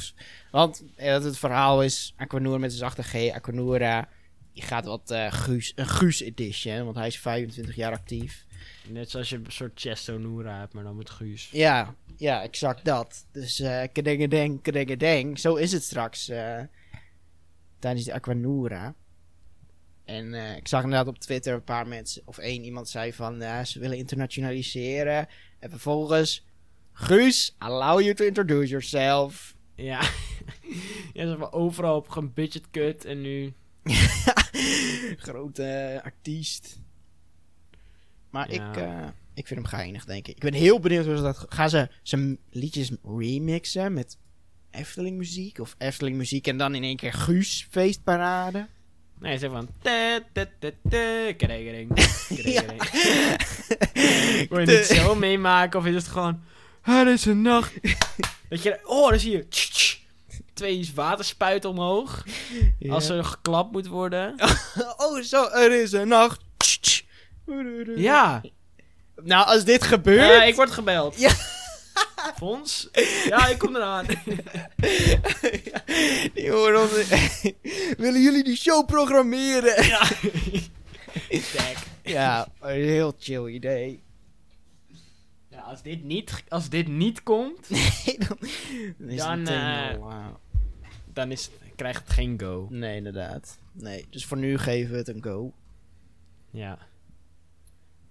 [0.51, 2.15] Want eh, dat het verhaal is...
[2.17, 3.31] Aquanura met een zachte G.
[3.33, 4.09] Aquanura...
[4.53, 5.73] Je gaat wat eh, Guus...
[5.75, 6.85] Een Guus edition.
[6.85, 8.47] Want hij is 25 jaar actief.
[8.89, 11.49] Net zoals je een soort Chesto Noora hebt, maar dan met Guus.
[11.53, 13.27] Ja, ja, exact dat.
[13.33, 15.39] Dus eh kedengedeng, kedengedeng.
[15.39, 16.25] Zo is het straks
[17.79, 18.95] tijdens de Aquanura.
[20.05, 23.79] En ik zag inderdaad op Twitter een paar mensen, of één iemand zei van ze
[23.79, 25.29] willen internationaliseren.
[25.59, 26.45] En vervolgens,
[27.01, 29.55] Guus, allow you to introduce yourself.
[29.75, 30.01] Ja.
[31.13, 33.53] ja, ze hebben overal op een budget cut en nu...
[35.27, 36.81] Grote eh, artiest.
[38.31, 38.71] Maar Ja.
[38.71, 40.35] ik, eh, ik vind hem geinig, denk ik.
[40.35, 41.47] Ik ben heel benieuwd hoe ze dat...
[41.49, 44.19] Gaan ze zijn liedjes remixen met
[44.71, 45.59] Efteling muziek?
[45.59, 48.67] Of Efteling muziek en dan in één keer Guus feestparade?
[49.19, 49.69] Nee, ze van...
[49.83, 51.95] te, te, te, te, kedengedeng,
[52.29, 52.91] kedengedeng.
[54.49, 56.41] Wil je niet zo meemaken of is het gewoon...
[56.81, 57.73] Het is een nacht.
[58.51, 58.79] Dat je...
[58.85, 59.47] Oh, dan zie je...
[60.55, 62.25] twee waterspuiten omhoog.
[62.79, 62.93] Ja.
[62.93, 64.35] Als er geklapt moet worden.
[64.97, 66.41] Oh, zo, er is een nacht.
[67.97, 68.43] Ja.
[69.23, 70.43] Nou, als dit gebeurt...
[70.43, 71.21] Eh, ik word gebeld.
[71.21, 71.31] Ja.
[72.37, 72.89] Fons?
[73.29, 74.07] Ja, ik kom eraan.
[76.35, 77.09] Die horen ons-
[77.99, 79.85] Willen jullie die show programmeren?
[79.87, 80.09] ja.
[82.03, 84.03] Ja, een heel chill idee.
[85.71, 88.39] Ja, als dit niet, als dit niet komt, Nee, dan,
[88.99, 90.35] dan is Dan, meteen eh, eh,
[91.13, 92.67] dan is, krijgt het geen go.
[92.71, 93.59] Nee, inderdaad.
[93.73, 95.53] Nee, dus voor nu geven we het een go.
[96.51, 96.79] Ja.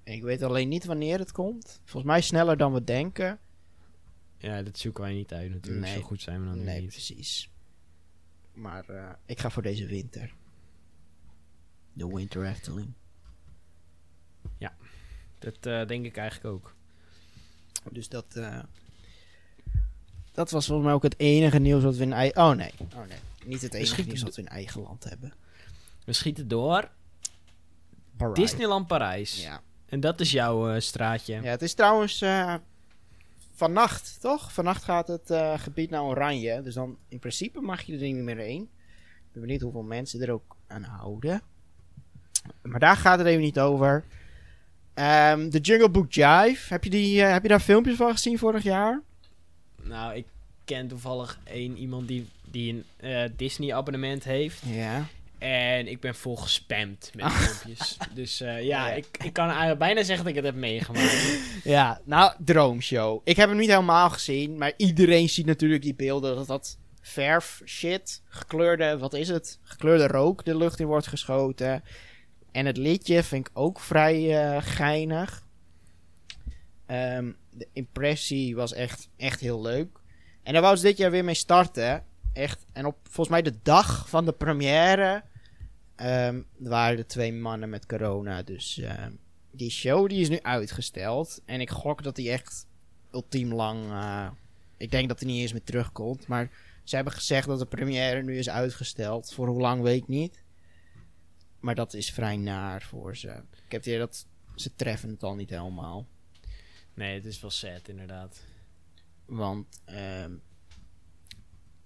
[0.03, 1.81] Ik weet alleen niet wanneer het komt.
[1.83, 3.39] Volgens mij sneller dan we denken.
[4.37, 5.85] ja, dat zoeken wij niet uit natuurlijk.
[5.85, 5.95] Nee.
[5.95, 6.89] Zo goed zijn we dan nee, niet.
[6.89, 7.49] precies.
[8.53, 10.35] Maar eh, ik ga voor deze winter.
[11.93, 12.93] De Winter Efteling.
[15.39, 16.75] Dat eh, denk ik eigenlijk ook.
[17.91, 18.25] Dus dat...
[18.35, 18.59] eh,
[20.31, 22.41] dat was volgens mij ook het enige nieuws wat we in eigen...
[22.41, 22.73] Oh nee.
[22.95, 23.17] Oh nee.
[23.45, 25.33] Niet het enige nieuws wat we in eigen land hebben.
[26.05, 26.89] We schieten door.
[28.17, 28.37] Parijs.
[28.39, 29.43] Disneyland Parijs.
[29.43, 29.61] Ja.
[29.85, 31.33] En dat is jouw eh, straatje.
[31.33, 32.55] ja, het is trouwens eh,
[33.53, 34.53] vannacht, toch?
[34.53, 36.61] Vannacht gaat het gebied naar Oranje.
[36.61, 38.61] Dus dan in principe mag je er niet meer heen.
[38.61, 41.41] Ik ben benieuwd hoeveel mensen er ook aan houden.
[42.61, 44.03] Maar daar gaat het even niet over.
[44.99, 46.73] Ehm, de Jungle Book Jive.
[46.73, 49.01] Heb je, die, eh, heb je daar filmpjes van gezien vorig jaar?
[49.83, 50.25] Nou, ik
[50.65, 54.61] ken toevallig één iemand die, die een eh, Disney abonnement heeft.
[54.65, 55.05] Ja.
[55.37, 57.97] En ik ben vol gespamd met filmpjes.
[58.13, 58.93] Dus eh, ja, Ja.
[58.93, 61.39] Ik, ik kan eigenlijk bijna zeggen dat ik het heb meegemaakt.
[61.63, 63.21] Ja, nou, droomshow.
[63.23, 67.61] Ik heb hem niet helemaal gezien, maar iedereen ziet natuurlijk die beelden dat dat verf
[67.65, 69.59] shit, gekleurde, wat is het?
[69.63, 71.83] Gekleurde rook de lucht in wordt geschoten.
[72.51, 75.47] En het liedje vind ik ook vrij eh, geinig.
[76.85, 79.99] Ehm, de impressie was echt, echt heel leuk.
[80.43, 82.03] En daar wou ze dit jaar weer mee starten.
[82.33, 82.65] Echt.
[82.73, 85.23] En op volgens mij de dag van de première
[85.95, 88.43] ehm, waren er twee mannen met corona.
[88.43, 89.11] Dus ehm,
[89.51, 91.41] die show die is nu uitgesteld.
[91.45, 92.67] En ik gok dat die echt
[93.11, 93.91] ultiem lang.
[93.91, 94.27] eh,
[94.77, 96.27] ik denk dat hij niet eens meer terugkomt.
[96.27, 96.49] Maar
[96.83, 99.33] ze hebben gezegd dat de première nu is uitgesteld.
[99.33, 100.43] Voor hoe lang weet ik niet.
[101.59, 103.27] Maar dat is vrij naar voor ze.
[103.27, 106.07] Ik heb het idee dat ze treffen het al niet helemaal.
[106.93, 108.41] Nee, het is wel sad inderdaad.
[109.25, 110.31] Want ehm,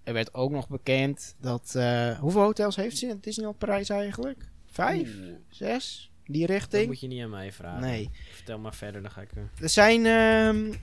[0.02, 1.74] er werd ook nog bekend dat.
[1.74, 4.48] eh, hoeveel hotels heeft ze in Disneyland Parijs eigenlijk?
[4.66, 5.14] Vijf?
[5.16, 6.10] Oeh, Zes?
[6.24, 6.86] Die dat richting?
[6.86, 7.80] moet je niet aan mij vragen.
[7.80, 8.10] Nee.
[8.32, 9.32] Vertel maar verder, dan ga ik...
[9.32, 10.74] eh, Er zijn ehm,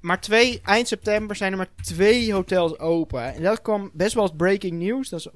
[0.00, 3.34] maar twee, eind september zijn er maar twee hotels open.
[3.34, 5.08] En dat kwam best wel als breaking news.
[5.08, 5.28] Dat is,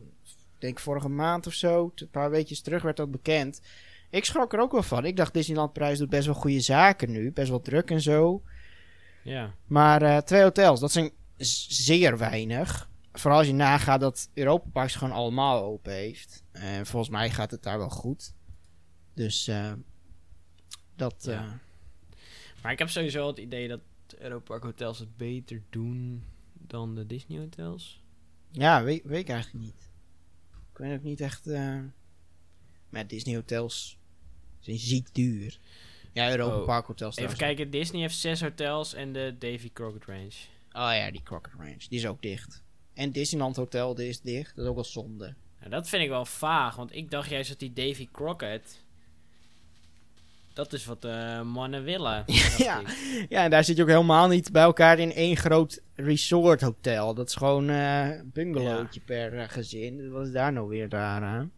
[0.58, 3.60] denk vorige maand of zo, een paar weekjes terug werd dat bekend.
[4.10, 5.04] Ik schrok er ook wel van.
[5.04, 7.32] Ik dacht Disneyland Parijs doet best wel goede zaken nu.
[7.32, 8.42] Best wel druk en zo.
[9.22, 9.54] Ja.
[9.66, 12.90] Maar eh, twee hotels, dat zijn zeer weinig.
[13.12, 16.42] Vooral als je nagaat dat Europa Parks gewoon allemaal open heeft.
[16.52, 18.34] En volgens mij gaat het daar wel goed.
[19.14, 19.72] Dus eh,
[20.96, 21.14] dat...
[21.20, 21.32] Ja.
[21.44, 21.52] eh,
[22.62, 23.80] Maar ik heb sowieso het idee dat
[24.18, 28.02] Europa Park hotels het beter doen dan de Disney hotels.
[28.50, 29.88] Ja, weet, weet ik eigenlijk niet.
[30.78, 31.46] Ik weet ook niet echt.
[31.46, 31.78] eh
[32.88, 33.98] met Disney hotels
[34.58, 35.58] zijn ziek duur.
[36.12, 36.64] Ja, Europa Oh.
[36.66, 37.56] Park hotels Even trouwens.
[37.58, 40.30] kijken, Disney heeft zes hotels en de Davy Crockett Range.
[40.72, 41.84] Oh ja, die Crockett Ranch.
[41.88, 42.62] Die is ook dicht.
[42.94, 44.56] En Disneyland Hotel, die is dicht.
[44.56, 45.34] Dat is ook wel zonde.
[45.58, 48.84] Nou, dat vind ik wel vaag, want ik dacht juist dat die Davy Crockett...
[50.58, 52.24] Dat is wat de mannen willen.
[52.56, 52.80] Ja.
[52.80, 53.26] ik.
[53.28, 57.14] Ja, en daar zit je ook helemaal niet bij elkaar in één groot resort hotel.
[57.14, 60.10] Dat is gewoon een bungalowtje per eh, gezin.
[60.10, 61.52] Wat is daar nou weer daar aan?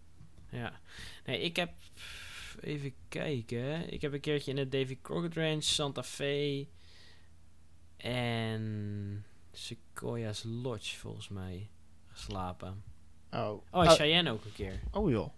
[0.51, 0.81] Ja.
[1.25, 1.71] Nee, ik heb...
[2.61, 3.93] Even kijken.
[3.93, 6.67] Ik heb een keertje in de Davy Crockett Ranch, Santa Fe...
[7.97, 9.25] En...
[9.53, 11.69] Sequoia's Lodge, volgens mij,
[12.09, 12.83] geslapen.
[13.31, 14.81] Oh, Oh, en oh, Cheyenne ook een keer.
[14.91, 15.29] oh joh.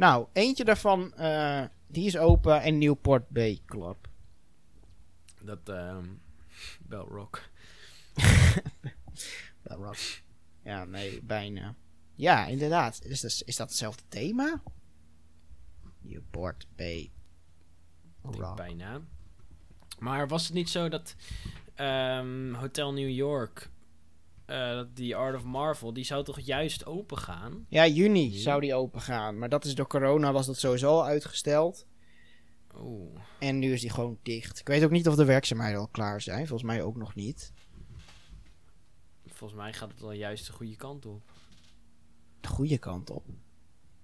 [0.00, 4.08] Nou, eentje daarvan, eh, die is open en Newport Bay Club.
[5.42, 6.04] Dat, ehm
[6.82, 7.42] Bell Rock.
[9.62, 10.22] Dat was-
[10.62, 11.74] Ja, nee, bijna.
[12.14, 13.04] Ja, inderdaad.
[13.04, 14.62] Is, dat- is dat hetzelfde thema?
[16.00, 17.10] Newport Bay
[18.22, 18.56] Rock.
[18.56, 19.00] bijna.
[19.98, 21.14] Maar was het niet zo dat
[21.74, 23.70] ehm, Hotel New York,
[24.50, 27.66] eh, dat die Art of Marvel, die zou toch juist open gaan?
[27.68, 29.38] Ja, juni zou die open gaan.
[29.38, 31.86] Maar dat is door corona was dat sowieso al uitgesteld.
[32.76, 33.18] Oeh.
[33.38, 34.58] En nu is die gewoon dicht.
[34.60, 36.46] Ik weet ook niet of de werkzaamheden al klaar zijn.
[36.46, 37.52] Volgens mij ook nog niet.
[39.26, 41.22] Volgens mij gaat het wel juist de goede kant op.
[42.40, 43.24] De goede kant op.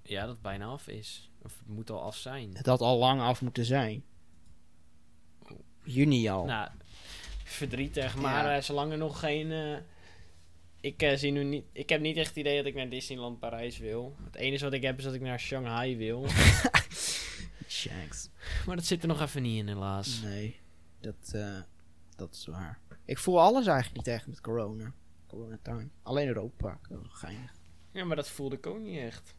[0.02, 1.30] Ja, dat het bijna af is.
[1.42, 2.56] Of het moet al af zijn.
[2.56, 4.04] Het had al lang af moeten zijn.
[5.84, 6.44] Juni al.
[6.44, 6.70] Nou,
[7.44, 8.56] verdrietig, maar Ja.
[8.56, 9.52] eh, zolang er nog geen...
[9.52, 9.76] eh,
[10.86, 13.38] ik, eh, zie nu niet, ik heb niet echt het idee dat ik naar Disneyland
[13.38, 14.16] Parijs wil.
[14.24, 16.26] Het enige wat ik heb is dat ik naar Shanghai wil.
[17.68, 18.28] Shanks.
[18.66, 20.20] maar dat zit er nog even niet in, helaas.
[20.22, 20.60] Nee,
[21.00, 21.60] dat, eh,
[22.16, 22.80] dat is waar.
[23.04, 24.94] Ik voel alles eigenlijk niet echt met corona.
[25.26, 25.88] Corona time.
[26.02, 26.88] Alleen Europa Park.
[26.88, 27.54] Dat is wel geinig.
[27.92, 29.34] Ja, maar dat voelde ik ook niet echt.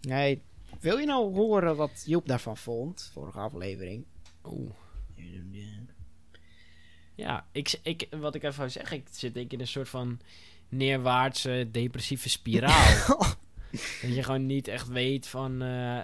[0.00, 0.42] Nee,
[0.80, 3.10] wil je nou horen wat Joep daarvan vond?
[3.12, 4.04] Vorige aflevering.
[4.44, 4.70] Oeh.
[7.14, 9.88] Ja, ik, ik, wat ik even wou zeggen, ik zit denk ik in een soort
[9.88, 10.20] van
[10.72, 13.18] neerwaartse depressieve spiraal.
[14.02, 16.00] dat je gewoon niet echt weet van eh,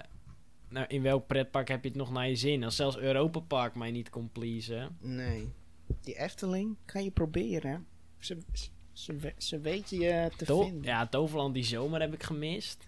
[0.69, 2.63] nou, in welk pretpark heb je het nog naar je zin.
[2.63, 4.97] Als zelfs Europa Park mij niet kon pleasen.
[5.01, 5.53] Nee.
[6.01, 7.87] Die Efteling kan je proberen.
[8.19, 10.83] Ze, ze, ze, we- ze weten je te To- vinden.
[10.83, 12.87] ja, Toverland die zomer heb ik gemist.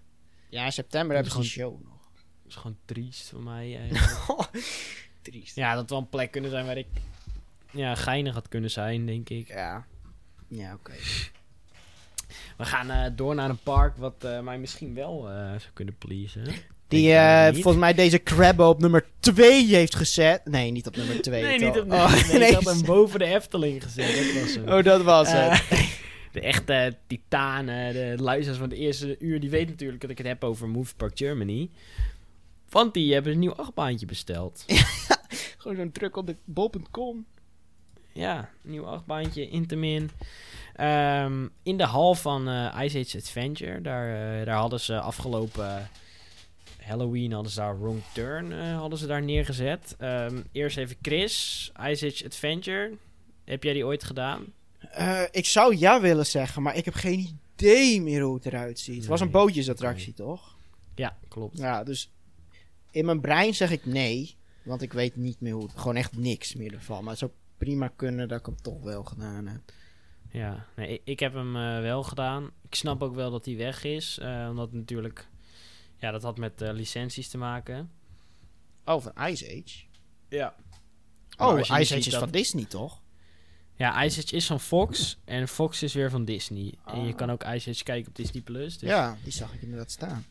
[0.49, 1.99] Ja, in september hebben ze een show nog.
[2.43, 4.49] Dat is gewoon triest voor mij eigenlijk.
[5.21, 5.55] Triest.
[5.55, 6.87] ja, dat wel een plek kunnen zijn waar ik
[7.71, 9.47] ja, geinig had kunnen zijn, denk ik.
[9.47, 9.85] Ja.
[10.47, 10.93] Ja, oké.
[12.57, 15.97] We gaan eh, door naar een park wat eh, mij misschien wel eh, zou kunnen
[15.97, 16.45] pleasen.
[16.87, 17.15] Die
[17.53, 20.41] volgens mij deze Crabbo op nummer 2 heeft gezet.
[20.45, 21.41] Nee, niet op nummer 2.
[21.43, 22.49] Nee, niet op oh, nee, nee.
[22.49, 24.15] ik had hem boven de Efteling gezet.
[24.15, 24.67] Dat was hem.
[24.77, 25.63] Oh, dat was het.
[26.31, 30.27] De echte titanen, de luisteraars van de eerste uur, die weten natuurlijk dat ik het
[30.27, 31.69] heb over Movie Park Germany.
[32.69, 34.65] Want die hebben een nieuw achtbaantje besteld.
[35.57, 37.25] Gewoon zo'n druk op de bol.com.
[38.13, 40.09] Ja, nieuw achtbaantje, Intamin.
[40.75, 45.89] Ehm in de hal van eh, Ice Age Adventure, daar, eh, daar hadden ze afgelopen
[46.81, 49.95] Halloween hadden ze daar Wrong Turn eh, hadden ze daar neergezet.
[49.99, 52.91] Ehm, eerst even Chris, Ice Age Adventure.
[53.45, 54.45] Heb jij die ooit gedaan?
[54.91, 58.79] Eh, ik zou ja willen zeggen, maar ik heb geen idee meer hoe het eruit
[58.79, 58.95] ziet.
[58.97, 59.35] Het was een Nee.
[59.35, 60.55] bootjesattractie, toch?
[60.95, 61.57] Ja, klopt.
[61.57, 62.11] Ja, dus
[62.91, 64.35] in mijn brein zeg ik nee.
[64.63, 65.71] Want ik weet niet meer hoe het...
[65.75, 66.99] Gewoon echt niks meer ervan.
[67.01, 69.61] Maar het zou prima kunnen dat ik hem toch wel gedaan heb.
[70.31, 72.51] Ja, nee, ik, ik heb hem eh, wel gedaan.
[72.61, 74.17] Ik snap ook wel dat hij weg is.
[74.19, 75.27] eh, omdat natuurlijk...
[75.97, 77.91] Ja, dat had met eh, licenties te maken.
[78.85, 79.83] Oh, van Ice Age?
[80.29, 80.55] Ja.
[81.37, 83.01] Oh, Ice Age is dat- van Disney, toch?
[83.75, 85.17] Ja, Ice Age is van Fox.
[85.25, 86.73] En Fox is weer van Disney.
[86.85, 87.17] En je Ah.
[87.17, 88.41] kan ook Ice Age kijken op Disney+.
[88.43, 88.77] Plus.
[88.77, 90.25] Dus Ja, die zag ik inderdaad staan.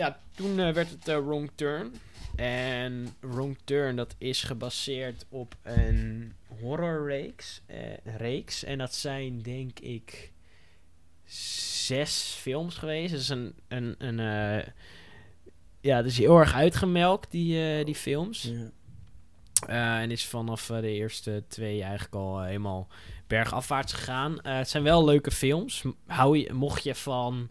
[0.00, 1.94] Ja, toen eh, werd het eh, Wrong Turn.
[2.36, 7.62] En Wrong Turn, dat is gebaseerd op een horrorreeks.
[7.66, 8.64] eh, reeks.
[8.64, 10.32] En dat zijn, denk ik,
[11.24, 13.12] zes films geweest.
[13.12, 13.54] Dat is een...
[13.68, 14.18] een, een
[15.80, 18.42] ja, dat is heel erg uitgemelkt, die, die films.
[18.42, 18.70] Ja.
[19.66, 22.88] En is vanaf de eerste twee eigenlijk al eh, helemaal
[23.26, 24.38] bergafwaarts gegaan.
[24.42, 25.84] Het zijn wel leuke films.
[26.06, 27.50] Hou je, mocht je van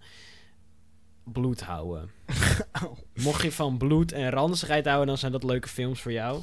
[1.31, 2.09] bloed houden.
[2.83, 2.97] Oh.
[3.13, 6.41] Mocht je van bloed en ranzigheid houden, dan zijn dat leuke films voor jou.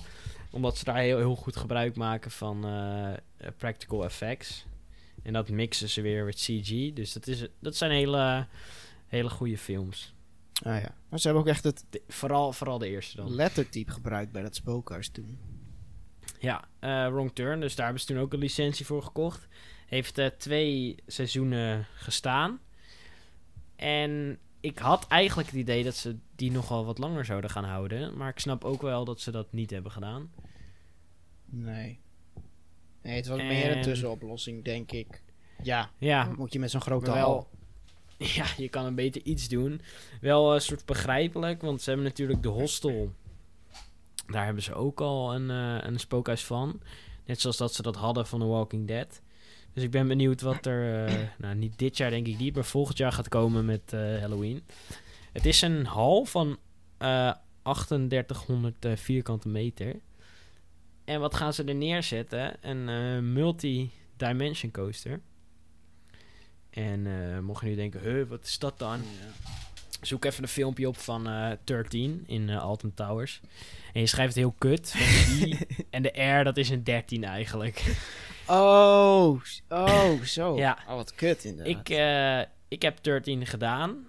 [0.51, 3.18] Omdat ze daar heel, heel goed gebruik maken van eh, eh,
[3.57, 4.66] practical effects.
[5.22, 6.92] En dat mixen ze weer met CG.
[6.92, 8.46] Dus dat, is, dat zijn hele,
[9.07, 10.14] hele goede films.
[10.62, 10.94] Ah ja.
[11.09, 13.35] Maar ze hebben ook echt het De- vooral, vooral de eerste dan.
[13.35, 15.38] lettertype gebruikt bij dat spookhuis toen.
[16.38, 17.61] Ja, eh, Wrong Turn.
[17.61, 19.49] Dus daar hebben ze toen ook een licentie voor gekocht.
[19.87, 22.61] Heeft twee seizoenen gestaan.
[23.77, 28.16] En ik had eigenlijk het idee dat ze die nogal wat langer zouden gaan houden.
[28.16, 30.31] Maar ik snap ook wel dat ze dat niet hebben gedaan.
[31.44, 31.98] Nee.
[33.02, 35.22] Nee, het was meer een En- tussenoplossing, denk ik.
[35.62, 37.18] Ja, Ja, moet je met zo'n grote hal?
[37.31, 37.48] wel...
[38.37, 39.81] Ja, je kan een beter iets doen.
[40.20, 43.12] Wel een soort begrijpelijk, want ze hebben natuurlijk de hostel.
[44.26, 46.81] Daar hebben ze ook al een, eh, een spookhuis van.
[47.24, 49.20] Net zoals dat ze dat hadden van The Walking Dead.
[49.77, 52.65] Dus ik ben benieuwd wat er, eh, nou niet dit jaar denk ik niet, maar
[52.65, 54.62] volgend jaar gaat komen met eh, Halloween.
[55.33, 56.59] Het is een hal van
[56.99, 59.95] eh 3800 eh, vierkante meter.
[61.05, 62.57] En wat gaan ze er neerzetten?
[62.61, 65.21] Een multi-dimension coaster.
[66.71, 69.01] En mocht je nu denken, huh, wat is dat dan?
[70.01, 73.41] Zoek even een filmpje op van eh 13 in Alton Towers.
[73.93, 74.95] En je schrijft het heel kut.
[74.95, 75.59] want de I
[75.91, 77.85] en de R, dat is een 13 eigenlijk.
[78.47, 80.57] Oh, oh, zo.
[80.57, 80.79] Ja.
[80.89, 81.77] Oh, wat kut inderdaad.
[81.77, 84.07] ik, eh, ik heb 13 gedaan.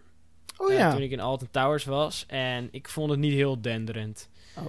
[0.57, 0.91] oh eh, ja.
[0.91, 2.25] toen ik in Alton Towers was.
[2.27, 4.29] En ik vond het niet heel denderend.
[4.57, 4.65] Oh.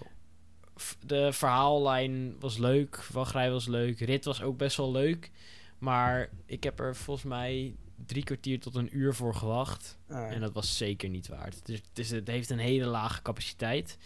[1.07, 3.05] De verhaallijn was leuk.
[3.13, 4.01] Wachtrij was leuk.
[4.01, 5.31] Rit was ook best wel leuk.
[5.79, 7.75] Maar ik heb er volgens mij
[8.07, 9.99] drie kwartier tot een uur voor gewacht.
[10.09, 10.33] Ah.
[10.33, 11.67] En dat was zeker niet waard.
[11.67, 13.99] Dus het, is, het heeft een hele lage capaciteit.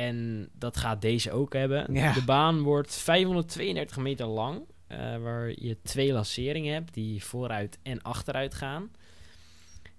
[0.00, 1.94] En dat gaat deze ook hebben.
[1.94, 2.12] Ja.
[2.12, 4.62] De baan wordt 532 meter lang.
[4.86, 8.90] eh, waar je twee lanceringen hebt die vooruit en achteruit gaan.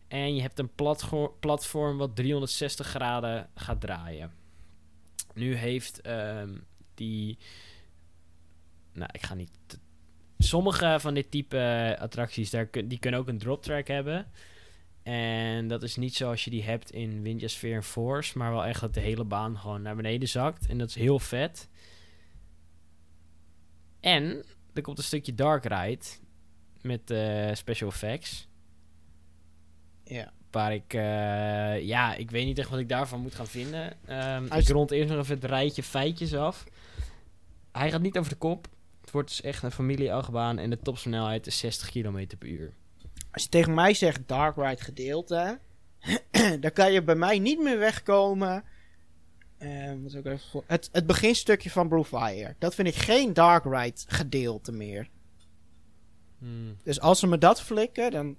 [0.08, 0.72] En je hebt een
[1.40, 4.32] platform wat 360 graden gaat draaien.
[5.34, 6.50] Nu heeft ehm,
[6.96, 7.38] die.
[8.94, 9.52] Nou, ik ga niet.
[10.38, 14.32] Sommige van dit type eh, attracties, daar kun, die kunnen ook een drop track hebben.
[15.04, 18.82] En dat is niet zoals je die hebt in Windjasphere en Force, maar wel echt
[18.82, 20.68] dat de hele baan gewoon naar beneden zakt.
[20.68, 21.70] En dat is heel vet.
[24.00, 26.06] En er komt een stukje Dark Ride
[26.82, 28.48] met eh, special effects.
[30.04, 30.32] Ja.
[30.52, 33.94] Waar ik, eh, ja, ik weet niet echt wat ik daarvan moet gaan vinden.
[34.50, 36.64] Uit- Ik rond eerst nog even het rijtje feitjes af.
[37.72, 38.68] Hij gaat niet over de kop.
[39.02, 42.74] Het wordt dus echt een familie-achtbaan en de topsnelheid is 60 km per uur.
[43.32, 45.60] Als je tegen mij zegt Dark Ride gedeelte,
[46.60, 48.64] dan kan je bij mij niet meer wegkomen.
[49.58, 52.56] Eh, wat ik even het, het beginstukje van Blue Fire.
[52.60, 55.10] Dat vind ik geen Dark Ride gedeelte meer.
[56.38, 56.78] Hmm.
[56.84, 58.38] Dus als ze me dat flikken, dan.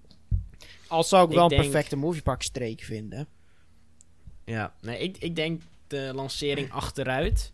[0.87, 3.29] Al zou ik Ik wel denk- een perfecte moviepark streek vinden.
[4.45, 7.53] Ja, nee, ik, ik denk de lancering achteruit.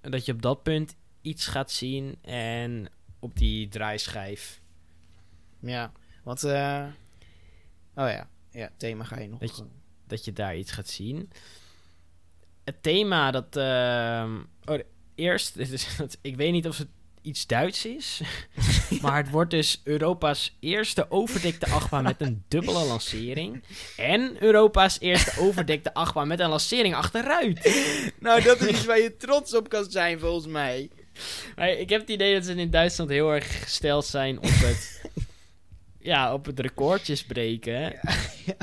[0.00, 4.59] Dat je op dat punt iets gaat zien en op die draaischijf.
[5.60, 5.92] Ja,
[6.24, 6.44] want.
[6.44, 6.84] eh
[7.94, 9.40] oh ja, ja, thema ga je nog.
[9.40, 9.64] Je-
[10.06, 11.30] dat je daar iets gaat zien.
[12.64, 13.56] Het thema dat.
[13.56, 14.78] ehm, oh,
[15.14, 16.88] eerst, dit is, dat- ik weet niet of het
[17.22, 18.20] iets Duits is.
[19.02, 23.62] maar het wordt dus Europa's eerste overdekte achtbaan met een dubbele lancering.
[23.96, 27.64] En Europa's eerste overdekte achtbaan met een lancering achteruit.
[28.20, 30.90] nou, dat is iets waar je trots op kan zijn, volgens mij.
[31.56, 35.00] Maar ik heb het idee dat ze in Duitsland heel erg gesteld zijn op het.
[36.00, 37.94] ja, op het recordjes breken.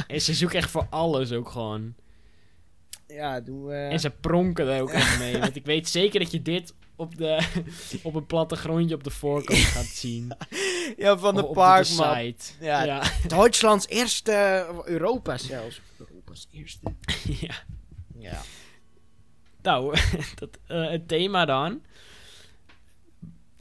[0.07, 1.93] En ze zoeken echt voor alles ook gewoon.
[3.07, 3.71] Ja, doe.
[3.73, 5.37] eh, En ze pronken daar ook echt mee.
[5.39, 7.47] Want ik weet zeker dat je dit op, de,
[8.03, 10.31] op een plattegrondje op de voorkant gaat zien.
[10.97, 11.55] ja, van de op.
[12.59, 12.83] Ja.
[12.83, 13.03] Ja.
[13.27, 15.81] Duitslands eerste, Europa zelfs.
[15.97, 16.93] Europa's eerste.
[17.39, 17.55] ja.
[18.17, 18.41] Ja.
[19.61, 19.97] Nou,
[20.35, 21.81] dat, eh, het thema dan.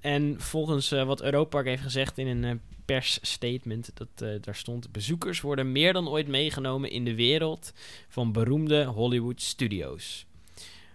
[0.00, 5.40] En volgens eh, wat Europark heeft gezegd in een persstatement, dat eh, daar stond: bezoekers
[5.40, 7.72] worden meer dan ooit meegenomen in de wereld
[8.08, 10.26] van beroemde Hollywood studios,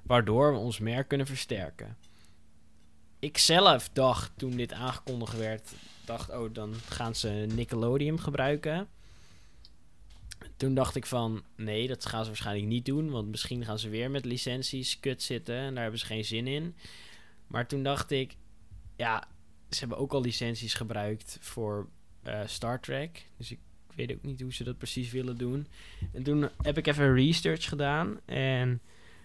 [0.03, 1.97] waardoor we ons merk kunnen versterken.
[3.19, 5.71] Ik zelf dacht toen dit aangekondigd werd,
[6.05, 8.87] dacht oh dan gaan ze Nickelodeon gebruiken.
[10.57, 13.09] Toen dacht ik van, nee, dat gaan ze waarschijnlijk niet doen.
[13.09, 15.55] Want misschien gaan ze weer met licenties kut zitten.
[15.55, 16.75] En daar hebben ze geen zin in.
[17.47, 18.35] Maar toen dacht ik,
[18.95, 19.27] ja,
[19.71, 21.87] ze hebben ook al licenties gebruikt voor
[22.23, 23.27] eh, Star Trek.
[23.37, 23.59] Dus ik
[23.95, 25.67] weet ook niet hoe ze dat precies willen doen.
[26.13, 28.19] En toen heb ik even research gedaan.
[28.25, 28.81] En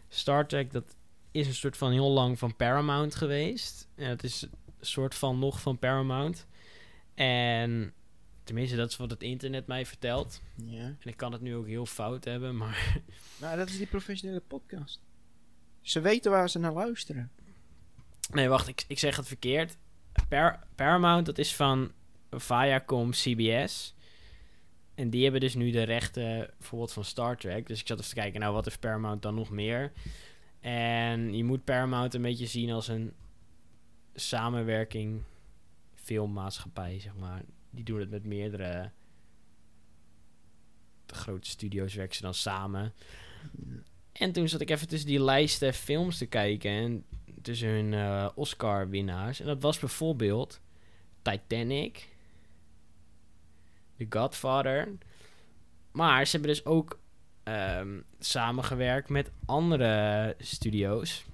[0.09, 0.97] Star Trek, dat
[1.31, 3.89] is een soort van heel lang van Paramount geweest.
[3.95, 6.47] En het is een soort van nog van Paramount.
[7.15, 7.93] En
[8.45, 10.43] tenminste, dat is wat het internet mij vertelt.
[10.65, 10.85] ja.
[10.85, 13.01] En ik kan het nu ook heel fout hebben, maar
[13.41, 15.01] Nou, dat is die professionele podcast.
[15.81, 17.31] Ze weten waar ze naar luisteren.
[18.31, 19.77] Nee, wacht, ik, ik zeg het verkeerd.
[20.29, 21.93] Par- Paramount, dat is van
[22.31, 23.95] Viacom CBS.
[24.95, 27.67] En die hebben dus nu de rechten bijvoorbeeld van Star Trek.
[27.67, 29.93] Dus ik zat even te kijken, nou, wat heeft Paramount dan nog meer?
[30.61, 33.13] En je moet Paramount een beetje zien als een
[34.15, 35.23] samenwerking
[35.95, 37.43] filmmaatschappij, zeg maar.
[37.71, 38.91] Die doen het met meerdere
[41.07, 42.95] de grote studio's werken ze dan samen.
[44.13, 46.71] En toen zat ik even tussen die lijsten films te kijken.
[46.71, 47.05] En
[47.47, 49.41] tussen hun eh, Oscar-winnaars.
[49.41, 50.61] En dat was bijvoorbeeld
[51.23, 52.09] Titanic.
[53.97, 54.89] The Godfather.
[55.93, 56.99] Maar ze hebben dus ook
[57.43, 61.25] ehm, samengewerkt met andere studio's.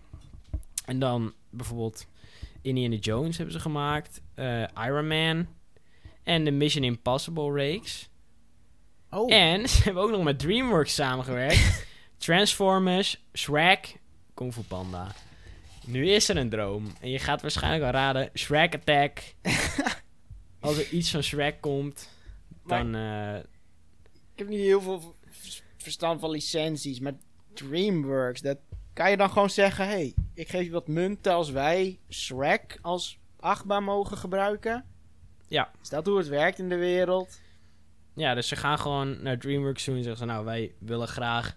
[0.85, 2.07] En dan bijvoorbeeld
[2.63, 4.21] Indiana Jones hebben ze gemaakt.
[4.35, 5.47] eh, Iron Man.
[6.23, 8.09] En de Mission Impossible reeks.
[9.11, 11.87] Oh, En ze hebben ook nog met DreamWorks samengewerkt.
[12.17, 14.01] Transformers, Shrek,
[14.35, 15.15] Kung Fu Panda.
[15.87, 16.93] Nu is er een droom.
[17.01, 18.31] En je gaat waarschijnlijk al raden.
[18.35, 19.35] Shrek Attack.
[20.61, 22.09] Als er iets van Shrek komt,
[22.67, 22.95] dan...
[22.95, 23.37] eh,
[24.33, 25.15] ik heb niet heel veel
[25.77, 27.15] verstand van licenties, maar
[27.55, 28.59] DreamWorks, dat
[28.93, 33.19] kan je dan gewoon zeggen, hey, ik geef je wat munten als wij Shrek als
[33.41, 34.85] achtbaan mogen gebruiken?
[35.49, 35.71] Ja.
[35.83, 37.41] Is dat hoe het werkt in de wereld?
[38.15, 40.33] ja, dus ze gaan gewoon naar DreamWorks toe en zeggen ze...
[40.33, 41.57] Nou, wij willen graag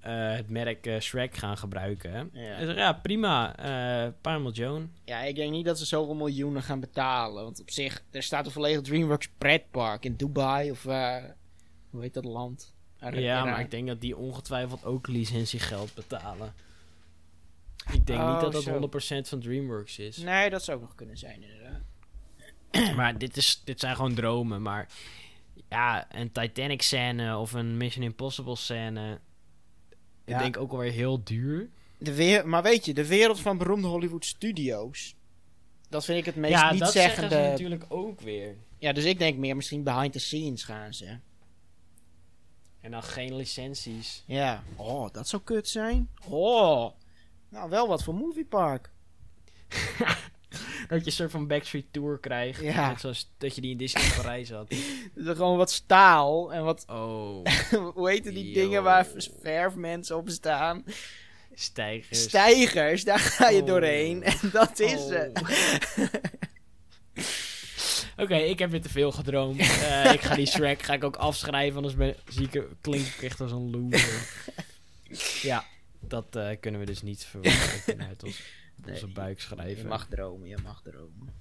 [0.00, 2.30] eh, het merk eh, Shrek gaan gebruiken.
[2.32, 2.56] Ja.
[2.58, 3.56] Zeggen, ja, prima.
[3.56, 4.92] eh paar miljoen.
[5.04, 7.44] Ja, ik denk niet dat ze zoveel miljoenen gaan betalen.
[7.44, 11.16] Want op zich, er staat een volledig DreamWorks pretpark in Dubai of eh,
[11.90, 12.74] hoe heet dat land?
[12.98, 16.52] Ar- Ja, maar ik denk dat die ongetwijfeld ook licentiegeld betalen.
[17.92, 19.22] Ik denk Oh, niet dat dat zo.
[19.24, 20.16] 100% van DreamWorks is.
[20.16, 21.80] Nee, dat zou ook nog kunnen zijn inderdaad.
[22.96, 24.62] Maar dit, is, dit zijn gewoon dromen.
[24.62, 24.88] Maar
[25.68, 29.18] ja, een Titanic scène of een Mission Impossible scène...
[30.30, 30.42] Ik Ja.
[30.42, 31.68] denk ook alweer heel duur.
[31.98, 35.14] De weer, maar weet je, de wereld van beroemde Hollywood studios.
[35.88, 37.44] Dat vind ik het meest ja, niet dat zeggen zeggende.
[37.44, 38.56] ze natuurlijk ook weer.
[38.78, 41.18] Ja, dus ik denk meer misschien behind the scenes gaan ze.
[42.80, 44.22] En dan geen licenties.
[44.26, 44.62] Ja.
[44.76, 46.08] Oh, dat zou kut zijn.
[46.28, 46.90] Oh.
[47.48, 48.90] Nou, wel wat voor moviepark.
[50.90, 52.60] Dat je een soort van Backstreet Tour krijgt.
[52.60, 52.88] Ja.
[52.88, 54.68] Net zoals dat je die in Disney Parijs had.
[55.14, 57.44] Dus gewoon wat staal en wat, Oh,
[57.94, 58.54] hoe heten die Yo.
[58.62, 59.06] dingen waar
[59.42, 60.84] verfmensen op staan?
[61.54, 62.22] stijgers.
[62.22, 63.66] Stijgers, daar ga je Oh.
[63.66, 64.22] doorheen.
[64.42, 65.10] En dat is Oh.
[65.10, 65.40] het.
[68.16, 69.60] Oké, ik heb weer te veel gedroomd.
[69.60, 73.22] Eh, ik ga die Shrek ga ik ook afschrijven, anders ben, zie ik, klink ik
[73.22, 74.28] echt als een loser.
[75.42, 75.64] ja,
[76.00, 78.00] dat eh, kunnen we dus niet verwachten.
[78.08, 78.40] Uit ons,
[78.88, 81.28] onze Nee, buik Je mag dromen, je mag dromen.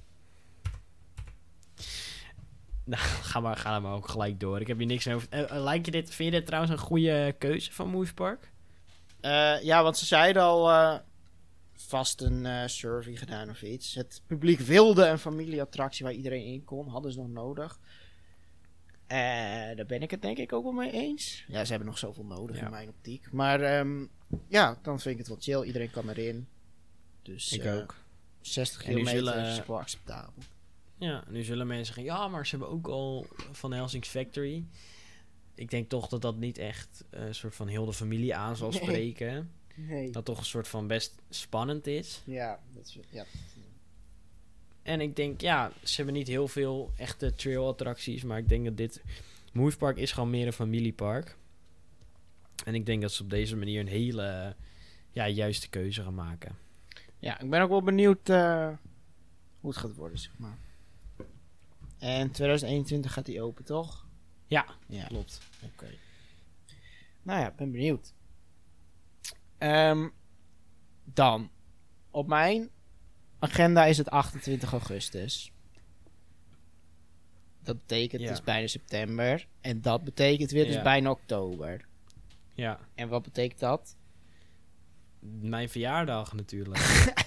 [2.83, 4.61] Nou, ga maar, ga maar ook gelijk door.
[4.61, 5.27] Ik heb hier niks over.
[5.29, 8.51] Eh, eh, lijkt je dit, vind je dit trouwens een goede keuze van Movie Park?
[9.19, 10.99] Eh, ja, want ze zeiden al
[11.73, 13.95] vast een survey gedaan of iets.
[13.95, 16.87] Het publiek wilde een familieattractie waar iedereen in kon.
[16.87, 17.79] Hadden ze nog nodig.
[19.07, 21.45] Daar ben ik het denk ik ook wel mee eens.
[21.47, 22.65] Ja, ze hebben nog zoveel nodig Ja.
[22.65, 23.31] in mijn optiek.
[23.31, 24.05] Maar ehm,
[24.47, 25.67] ja, dan vind ik het wel chill.
[25.67, 26.47] Iedereen kan erin.
[27.30, 27.95] Dus Ik eh, ook.
[28.41, 30.34] 60 En nu kilometer zullen- is wel acceptabel.
[30.97, 34.63] Ja, nu zullen mensen zeggen, ja, maar ze hebben ook al van Helsing's Factory.
[35.55, 38.55] Ik denk toch dat dat niet echt eh, een soort van heel de familie aan
[38.55, 38.80] zal Nee.
[38.82, 39.51] spreken.
[39.75, 40.11] Nee.
[40.11, 42.21] Dat toch een soort van best spannend is.
[42.25, 43.25] Ja, dat is, ja.
[44.84, 48.23] En ik denk, ja, ze hebben niet heel veel echte trail-attracties.
[48.23, 49.01] Maar ik denk dat dit
[49.53, 51.38] Movie Park is gewoon meer een familiepark.
[52.65, 54.55] En ik denk dat ze op deze manier een hele
[55.11, 56.57] ja, juiste keuze gaan maken.
[57.20, 58.70] Ja, ik ben ook wel benieuwd eh,
[59.59, 60.57] hoe het gaat worden, zeg maar.
[61.97, 64.07] En 2021 gaat die open, toch?
[64.47, 65.41] Ja, Ja, klopt.
[65.63, 65.88] oké.
[67.22, 68.13] Nou ja, ik ben benieuwd.
[69.57, 70.09] Ehm,
[71.03, 71.49] dan,
[72.11, 72.70] op mijn
[73.39, 75.51] agenda is het 28 augustus.
[77.63, 78.28] Dat betekent Ja.
[78.28, 79.47] het is bijna september.
[79.61, 80.82] En dat betekent weer Ja.
[80.84, 81.86] bijna oktober.
[82.53, 83.97] Ja, En wat betekent dat?
[85.41, 86.78] Mijn verjaardag natuurlijk.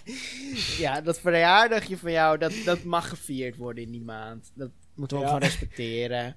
[0.78, 4.50] Ja, dat verjaardagje van jou, dat, dat mag gevierd worden in die maand.
[4.54, 6.36] Dat moeten we ook gewoon respecteren.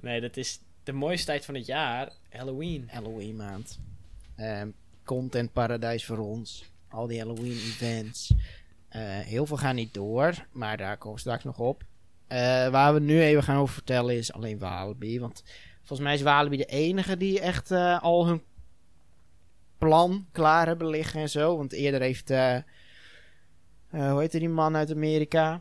[0.00, 2.12] nee, dat is de mooiste tijd van het jaar.
[2.28, 2.88] Halloween.
[2.90, 3.78] Halloween maand.
[4.36, 4.68] Ehm
[5.04, 6.64] content paradijs voor ons.
[6.88, 8.32] Al die Halloween events.
[8.88, 11.84] Eh, heel veel gaan niet door, maar daar komen we straks nog op.
[12.26, 15.20] Eh, waar we nu even gaan over vertellen is alleen Walibi.
[15.20, 15.44] Want
[15.78, 18.42] volgens mij is Walibi de enige die echt eh, al hun
[19.78, 21.56] plan klaar hebben liggen en zo.
[21.56, 22.62] Want eerder heeft, eh, eh,
[23.90, 25.60] hoe heette die man uit Amerika?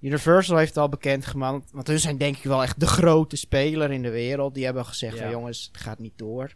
[0.00, 1.70] Universal heeft het al bekendgemaakt.
[1.72, 4.54] Want hun zijn denk ik wel echt de grote speler in de wereld.
[4.54, 5.22] Die hebben gezegd Ja.
[5.22, 6.54] van jongens, het gaat niet door.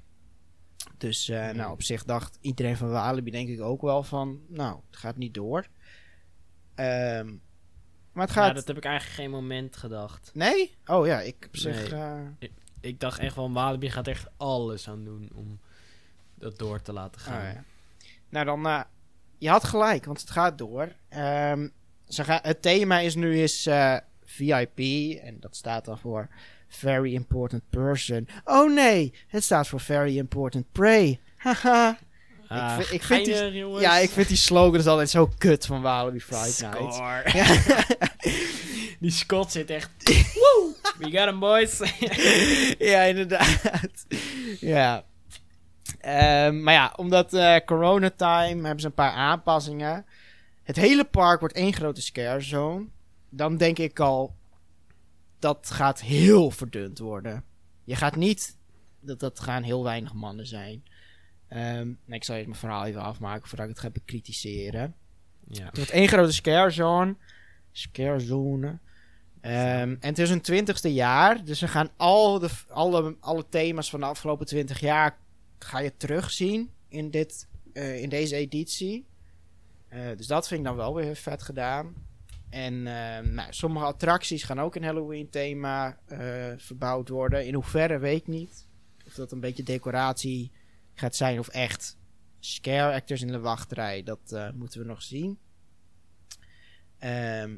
[0.98, 4.40] Dus eh, nou, op zich dacht iedereen van Walibi denk ik ook wel van...
[4.48, 5.66] Nou, het gaat niet door.
[6.74, 7.26] Ehm,
[8.12, 8.54] maar het Ja, gaat...
[8.54, 10.30] dat heb ik eigenlijk geen moment gedacht.
[10.34, 10.74] Nee?
[10.86, 11.90] Oh ja, ik op zich...
[11.90, 12.00] Nee.
[12.38, 12.48] eh,
[12.80, 15.60] Ik dacht echt wel, Walibi gaat echt alles aan doen om
[16.38, 17.44] dat door te laten gaan.
[17.44, 17.64] Ja.
[18.28, 18.66] Nou, dan...
[18.66, 18.80] eh,
[19.38, 20.92] je had gelijk, want het gaat door.
[21.08, 21.68] Ehm,
[22.08, 24.78] ze gaan, het thema is nu is eh, VIP.
[25.22, 26.28] En dat staat dan voor
[26.68, 28.28] very important person.
[28.44, 31.20] Oh nee, het staat voor very important prey.
[31.36, 31.98] Haha.
[32.48, 33.82] Ah, vind- ik vind die- jongens.
[33.82, 37.32] ja, ik vind die slogans altijd zo kut van Walibi Friday Night.
[39.00, 39.90] Die Scott zit echt...
[40.98, 41.78] We got him, boys.
[42.92, 44.06] ja, inderdaad.
[44.60, 45.04] ja.
[46.04, 50.06] Ehm, maar ja, omdat eh coronatime hebben ze een paar aanpassingen.
[50.62, 52.86] Het hele park wordt één grote scare zone.
[53.28, 54.34] Dan denk ik al,
[55.38, 57.44] dat gaat heel verdund worden.
[57.84, 58.56] Je gaat niet,
[59.00, 60.84] dat, dat gaan heel weinig mannen zijn.
[61.48, 64.94] Nee, ik zal even mijn verhaal even afmaken voordat ik het ga bekritiseren.
[65.48, 65.64] ja.
[65.64, 67.16] Het wordt één grote scare zone.
[67.72, 68.78] Scare zone.
[69.40, 71.44] Ehm, en het is hun twintigste jaar.
[71.44, 75.22] Dus we gaan al de, alle, alle thema's van de afgelopen twintig jaar...
[75.58, 79.06] ga je terugzien in, dit, eh, in deze editie.
[79.88, 81.94] Eh, dus dat vind ik dan wel weer vet gedaan.
[82.54, 86.18] En ehm, nou, sommige attracties gaan ook een Halloween thema eh,
[86.56, 87.46] verbouwd worden.
[87.46, 88.66] In hoeverre weet ik niet.
[89.06, 90.52] Of dat een beetje decoratie
[90.94, 91.96] gaat zijn of echt
[92.40, 94.02] scare actors in de wachtrij.
[94.02, 95.38] Dat eh, moeten we nog zien.
[96.98, 97.56] Ehm,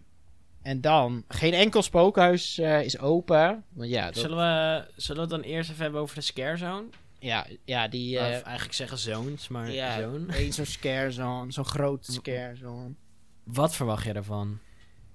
[0.63, 3.65] en dan, geen enkel spookhuis eh, is open.
[3.73, 6.89] Want ja, Zullen, we, zullen we het dan eerst even hebben over de scare zone?
[7.27, 8.19] Ja, ja die...
[8.19, 9.99] Eh eigenlijk zeggen zones, maar ja,
[10.29, 12.95] één zo'n scare zone, zo'n grote scare zone.
[13.45, 14.59] Wat verwacht je daarvan?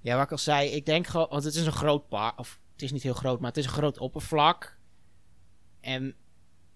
[0.02, 2.60] Ja, wat ik al zei, ik denk gewoon, want het is een groot park, of
[2.74, 4.78] het is niet heel groot, maar het is een groot oppervlak.
[5.82, 6.16] En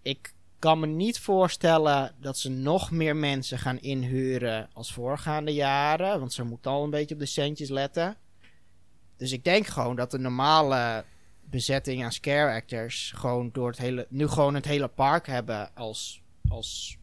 [0.02, 6.20] ik kan me niet voorstellen dat ze nog meer mensen gaan inhuren als voorgaande jaren,
[6.20, 8.18] want ze moeten al een beetje op de centjes letten.
[9.18, 11.06] Dus ik denk gewoon dat de normale
[11.56, 16.22] bezetting aan scare actors gewoon door het hele, nu gewoon het hele park hebben als,
[16.48, 16.98] als,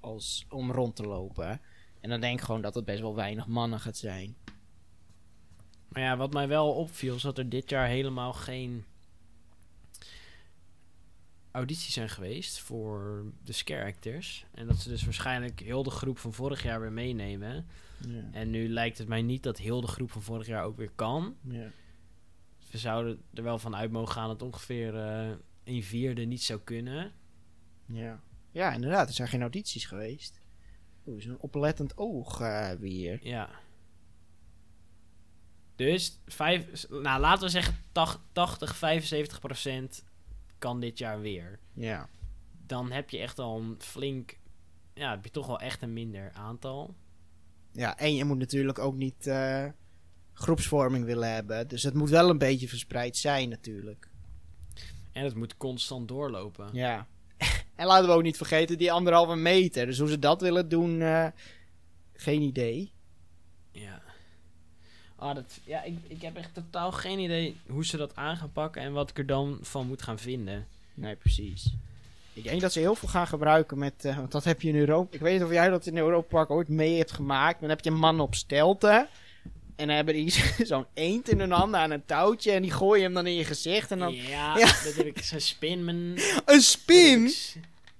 [0.00, 1.60] als om rond te lopen.
[2.00, 4.36] En dan denk ik gewoon dat het best wel weinig mannen gaat zijn.
[5.88, 8.84] Maar ja, wat mij wel opviel is dat er dit jaar helemaal geen
[11.50, 14.44] audities zijn geweest voor de scare actors.
[14.54, 17.66] En dat ze dus waarschijnlijk heel de groep van vorig jaar weer meenemen.
[18.08, 18.28] Ja.
[18.32, 20.92] En nu lijkt het mij niet dat heel de groep van vorig jaar ook weer
[20.94, 21.36] kan.
[21.48, 21.70] Ja.
[22.76, 25.32] We zouden er wel van uit mogen gaan dat ongeveer eh
[25.64, 27.12] een vierde niet zou kunnen.
[27.86, 28.22] Ja.
[28.50, 29.08] ja, inderdaad.
[29.08, 30.40] Er zijn geen audities geweest.
[31.06, 33.18] Oeh, zo'n oplettend oog eh weer.
[33.26, 33.50] Ja.
[35.76, 40.04] Dus, vijf, nou laten we zeggen tach- 80, 75 procent
[40.58, 41.58] kan dit jaar weer.
[41.72, 42.08] Ja.
[42.66, 44.38] Dan heb je echt al een flink,
[44.94, 46.94] ja, heb je toch wel echt een minder aantal.
[47.72, 49.66] Ja, en je moet natuurlijk ook niet eh,
[50.38, 51.68] groepsvorming willen hebben.
[51.68, 54.08] Dus het moet wel een beetje verspreid zijn natuurlijk.
[55.12, 56.68] En het moet constant doorlopen.
[56.72, 57.06] Ja.
[57.76, 59.86] en laten we ook niet vergeten die anderhalve meter.
[59.86, 61.26] Dus hoe ze dat willen doen, eh,
[62.14, 62.92] geen idee.
[63.70, 64.02] Ja.
[65.16, 68.52] Ah, dat, ja, ik, ik heb echt totaal geen idee hoe ze dat aan gaan
[68.52, 70.66] pakken en wat ik er dan van moet gaan vinden.
[70.94, 71.74] Nee, precies.
[72.32, 74.04] Ik denk dat ze heel veel gaan gebruiken met...
[74.04, 75.14] eh, want dat heb je in Europa...
[75.14, 77.60] Ik weet niet of jij dat in Europa Park ooit mee hebt gemaakt.
[77.60, 79.08] Dan heb je mannen op stelten.
[79.76, 80.34] En dan hebben die
[80.66, 82.52] zo'n eend in hun handen aan een touwtje.
[82.52, 83.90] En die gooien hem dan in je gezicht.
[83.90, 84.14] En dan...
[84.14, 84.66] Ja, Ja.
[84.66, 86.18] dat heb ik zo'n spinman.
[86.44, 87.32] Een spin?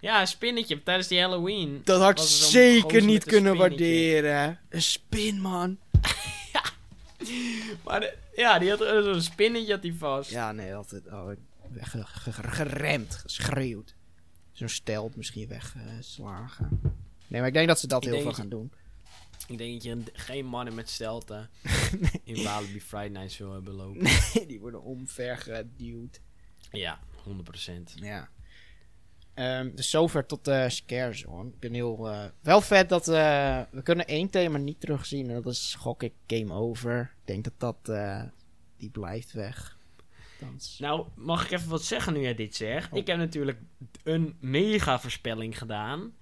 [0.00, 1.80] Ja, een spinnetje tijdens die Halloween.
[1.84, 4.58] Dat had ik er zeker niet kunnen waarderen.
[4.68, 5.76] Een spin, man.
[7.84, 10.30] Maar de- ja, die had er zo'n spinnetje had die vast.
[10.30, 11.26] Ja, nee, altijd oh,
[11.72, 13.94] weg, ge- ge- geremd, geschreeuwd.
[14.52, 16.80] Zo'n stelt misschien weggeslagen.
[17.26, 18.72] nee, maar ik denk dat ze dat Ik heel veel gaan doen.
[19.46, 21.50] Ik denk dat je een- geen mannen met stelten
[22.24, 24.02] in Walibi Friday Nights wil hebben lopen.
[24.02, 26.20] Nee, die worden omvergeduwd.
[26.70, 27.70] Ja, 100%.
[27.94, 28.28] Ja.
[29.34, 31.48] Ehm, dus zover tot de scare zone.
[31.48, 32.08] Ik ben heel...
[32.10, 35.28] eh, wel vet dat eh, we kunnen één thema niet terugzien.
[35.30, 37.00] En dat is gok ik Game Over.
[37.20, 37.94] Ik denk dat dat...
[37.96, 38.22] eh,
[38.76, 39.78] die blijft weg.
[40.40, 40.78] Thans.
[40.78, 42.92] Nou, mag ik even wat zeggen nu jij dit zegt?
[42.92, 42.98] Oh.
[42.98, 43.58] Ik heb natuurlijk
[44.04, 46.12] een mega voorspelling gedaan.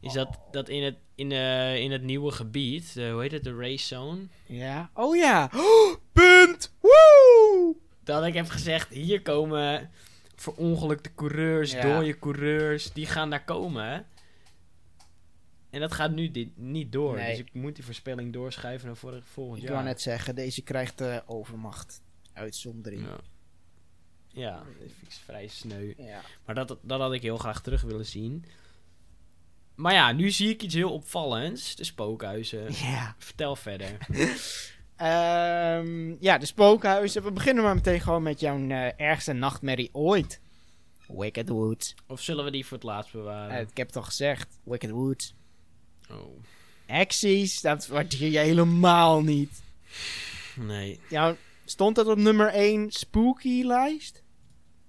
[0.00, 3.44] Is dat, dat in, het, in, eh, in het nieuwe gebied, de, hoe heet het,
[3.44, 4.26] de race zone...
[4.46, 4.90] Ja.
[4.94, 5.50] Oh ja.
[5.54, 6.74] Oh, punt.
[6.80, 7.76] Woe!
[8.04, 9.90] Dat ik heb gezegd, hier komen
[10.34, 11.82] verongelukte coureurs, Ja.
[11.82, 14.06] dode coureurs, die gaan daar komen.
[15.70, 17.16] En dat gaat nu dit, niet door.
[17.16, 17.30] Nee.
[17.30, 19.72] Dus ik moet die voorspelling doorschuiven naar vorig, volgend Ik jaar.
[19.72, 22.02] wou net zeggen, deze krijgt de overmacht.
[22.32, 23.02] Uitzondering.
[23.06, 23.16] Ja.
[24.28, 25.94] Ja, dat vind ik vrij sneu.
[25.96, 26.20] Ja.
[26.46, 28.44] Maar dat, dat had ik heel graag terug willen zien.
[29.78, 31.74] Maar ja, nu zie ik iets heel opvallends.
[31.76, 32.66] De spookhuizen.
[32.72, 33.14] Ja.
[33.18, 33.96] Vertel verder.
[34.96, 37.22] Ehm, ja, de spookhuizen.
[37.22, 40.40] We beginnen maar meteen gewoon met jouw eh, ergste nachtmerrie ooit.
[41.08, 41.94] Wicked Woods.
[42.06, 43.56] Of zullen we die voor het laatst bewaren?
[43.56, 44.58] Eh, ik heb het al gezegd.
[44.64, 45.34] Wicked Woods.
[46.10, 46.40] oh,
[46.88, 49.62] Acties, dat waardeer je helemaal niet.
[50.56, 51.00] nee.
[51.08, 54.22] Ja, stond dat op nummer 1 spooky lijst?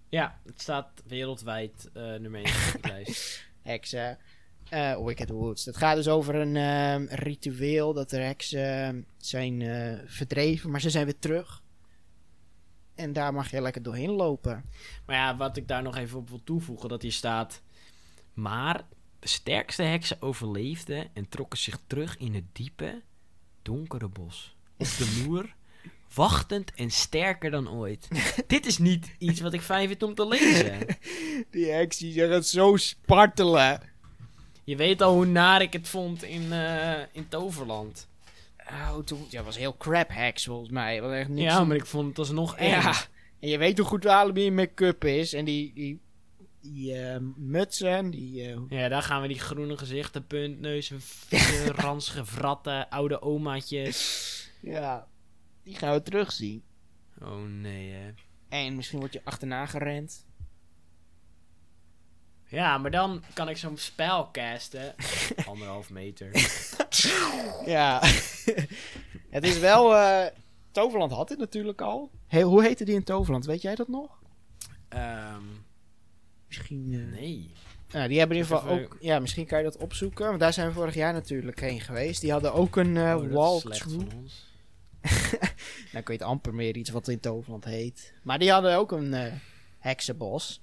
[0.09, 3.45] Ja, het staat wereldwijd eh, nummer 1 op de lijst.
[3.61, 4.17] heksen.
[4.69, 5.65] Eh Wicked Woods.
[5.65, 10.81] Het gaat dus over een ehm, ritueel dat er heksen ehm, zijn eh, verdreven, maar
[10.81, 11.61] ze zijn weer terug.
[12.95, 14.63] En daar mag je lekker doorheen lopen.
[15.05, 17.61] Maar ja, wat ik daar nog even op wil toevoegen, dat hier staat...
[18.33, 18.83] Maar
[19.19, 23.01] de sterkste heksen overleefden en trokken zich terug in het diepe,
[23.61, 24.55] donkere bos.
[24.77, 25.55] Op de loer,
[26.13, 28.07] wachtend en sterker dan ooit.
[28.47, 30.77] Dit is niet iets wat ik fijn vind om te lezen.
[31.51, 33.81] Die heks die het zo spartelen.
[34.69, 38.07] Je weet al hoe naar ik het vond in, eh, in Toverland.
[38.69, 41.01] Oh, toen, ja, was heel crap heks volgens mij.
[41.01, 42.69] Was echt niks Ja, maar ik vond het alsnog eng.
[42.69, 42.93] Ja,
[43.39, 45.33] en je weet hoe goed Walibi in make-up is.
[45.33, 45.99] En die, die,
[46.61, 48.43] die eh, mutsen, die...
[48.49, 54.49] eh, Ja, daar gaan we die groene gezichten, puntneuzen, vieze, ranzige vratten, oude omaatjes.
[54.61, 55.07] ja,
[55.63, 56.63] die gaan we terugzien.
[57.21, 58.09] Oh nee, hè.
[58.49, 60.25] En misschien word je achterna gerend.
[62.49, 64.95] Ja, maar dan kan ik zo'n spel casten.
[65.45, 66.29] Anderhalf meter.
[67.65, 68.01] Ja.
[69.29, 69.95] het is wel...
[69.95, 70.25] eh,
[70.71, 72.11] Toverland had dit natuurlijk al.
[72.27, 73.45] Hey, hoe heette die in Toverland?
[73.45, 74.19] Weet jij dat nog?
[74.89, 75.43] Ehm,
[76.47, 76.89] Misschien...
[76.93, 77.51] eh, nee.
[77.87, 78.97] Ja, die hebben in ieder geval ook...
[78.99, 80.27] Ja, misschien kan je dat opzoeken.
[80.27, 82.21] Want daar zijn we vorig jaar natuurlijk heen geweest.
[82.21, 84.09] Die hadden ook een eh Oh, dat is slecht walkthrough.
[84.09, 84.47] van ons.
[85.91, 88.13] Nou, ik weet amper meer iets wat in Toverland heet.
[88.23, 89.33] Maar die hadden ook een eh,
[89.79, 90.61] heksenbos.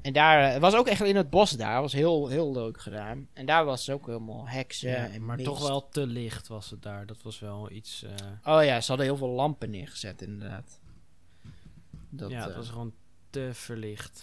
[0.00, 1.80] En daar eh, was ook echt in het bos daar.
[1.80, 3.28] was heel, heel leuk gedaan.
[3.32, 4.90] En daar was ook helemaal heksen.
[4.90, 5.48] Ja, en maar mist.
[5.48, 7.06] toch wel te licht was het daar.
[7.06, 8.02] Dat was wel iets...
[8.02, 10.80] eh, Oh ja, ze hadden heel veel lampen neergezet inderdaad.
[12.10, 12.92] Dat, ja, het eh, was gewoon
[13.30, 14.22] te verlicht.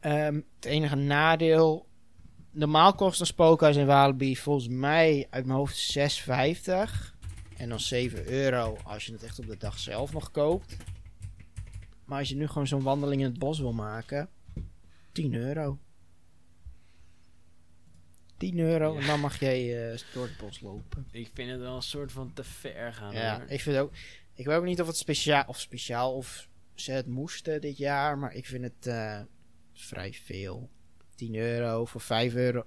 [0.00, 1.86] ehm, het enige nadeel...
[2.54, 7.12] Normaal kost een spookhuis in Walibi volgens mij uit mijn hoofd 6,50.
[7.56, 10.76] En dan 7 euro als je het echt op de dag zelf nog koopt.
[12.04, 14.28] Maar als je nu gewoon zo'n wandeling in het bos wil maken,
[15.12, 15.78] 10 euro.
[18.36, 19.00] 10 euro Ja.
[19.00, 21.06] en dan mag jij eh, door het bos lopen.
[21.10, 23.14] Ik vind het wel een soort van te ver gaan.
[23.14, 23.48] Ja, hoor.
[23.48, 23.92] ik vind ook.
[24.34, 28.18] Ik weet ook niet of het speciaal of speciaal of ze het moesten dit jaar,
[28.18, 29.20] maar ik vind het eh,
[29.72, 30.70] vrij veel.
[31.14, 32.64] 10 euro voor 5 euro.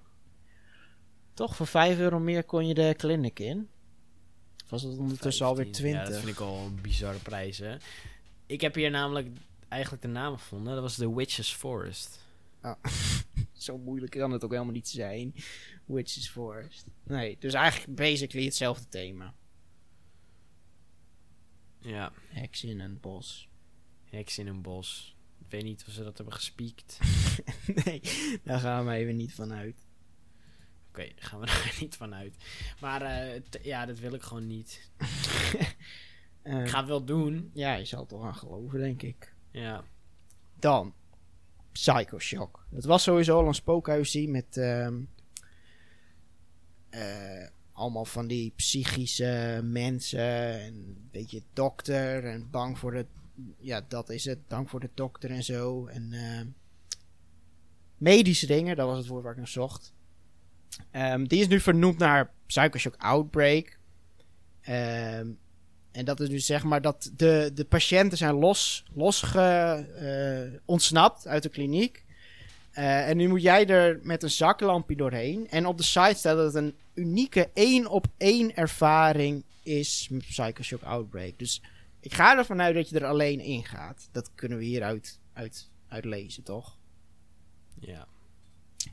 [1.34, 3.70] Toch voor 5 euro meer kon je de clinic in.
[4.64, 5.84] Of was het ondertussen alweer 15.
[5.84, 6.04] 20?
[6.04, 7.78] Ja, dat vind ik al een bizarre prijs, hè.
[8.46, 9.28] Ik heb hier namelijk
[9.68, 10.74] eigenlijk de naam gevonden.
[10.74, 12.24] Dat was The Witch's Forest.
[13.53, 15.34] Zo moeilijk kan het ook helemaal niet zijn.
[15.86, 16.86] Witch's Forest.
[17.03, 19.34] Nee, dus eigenlijk basically hetzelfde thema.
[21.80, 23.49] Ja, Heks in een bos.
[24.09, 25.16] heks in een bos.
[25.39, 26.99] Ik weet niet of ze dat hebben gespiekt.
[27.86, 28.01] nee,
[28.43, 29.86] daar gaan we even niet van uit.
[30.89, 32.36] Oké, gaan we er niet van uit.
[32.80, 34.89] Maar eh, ja, dat wil ik gewoon niet.
[36.41, 37.51] Eh, Ik ga het wel doen.
[37.53, 39.34] Ja, je zal er toch aan geloven, denk ik.
[39.51, 39.84] Ja.
[40.59, 40.93] Dan,
[41.76, 42.65] Psycho Shock.
[42.71, 45.01] Het was sowieso al een spookhuisie met ehm,
[46.89, 53.05] eh, allemaal van die psychische mensen en een beetje dokter en bang voor de,
[53.57, 55.86] ja dat is het, bang voor de dokter en zo.
[55.86, 56.47] En ehm,
[57.97, 59.93] medische dingen, dat was het woord waar ik naar zocht.
[60.91, 63.80] Ehm, die is nu vernoemd naar Psycho Shock Outbreak.
[64.61, 65.32] Ehm,
[65.96, 71.28] en dat is dus zeg maar dat de, de patiënten zijn los, losge, eh, ontsnapt
[71.28, 72.04] uit de kliniek.
[72.72, 75.50] Eh, en nu moet jij er met een zaklampje doorheen.
[75.50, 80.26] En op de site staat dat het een unieke één op één ervaring is met
[80.26, 81.39] Psychoshock Outbreak.
[81.39, 81.62] Dus
[82.00, 84.10] ik ga ervan uit dat je er alleen in gaat.
[84.12, 86.78] Dat kunnen we hieruit uit, uit lezen, toch?
[87.80, 88.08] Ja.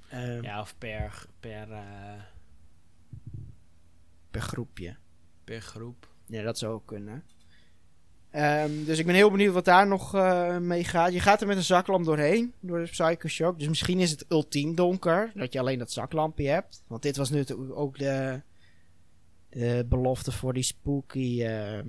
[0.08, 2.22] Eh, ja, of per, per, eh,
[4.30, 4.96] Per groepje.
[5.44, 6.11] per groep.
[6.32, 7.24] Ja, dat zou ook kunnen.
[8.30, 11.12] Ehm, dus ik ben heel benieuwd wat daar nog eh, mee gaat.
[11.12, 13.58] Je gaat er met een zaklamp doorheen, door de Psycho Shock.
[13.58, 16.82] Dus misschien is het ultiem donker, dat je alleen dat zaklampje hebt.
[16.86, 18.40] Want dit was natuurlijk ook de,
[19.48, 21.42] de belofte voor die spooky...
[21.44, 21.88] ehm,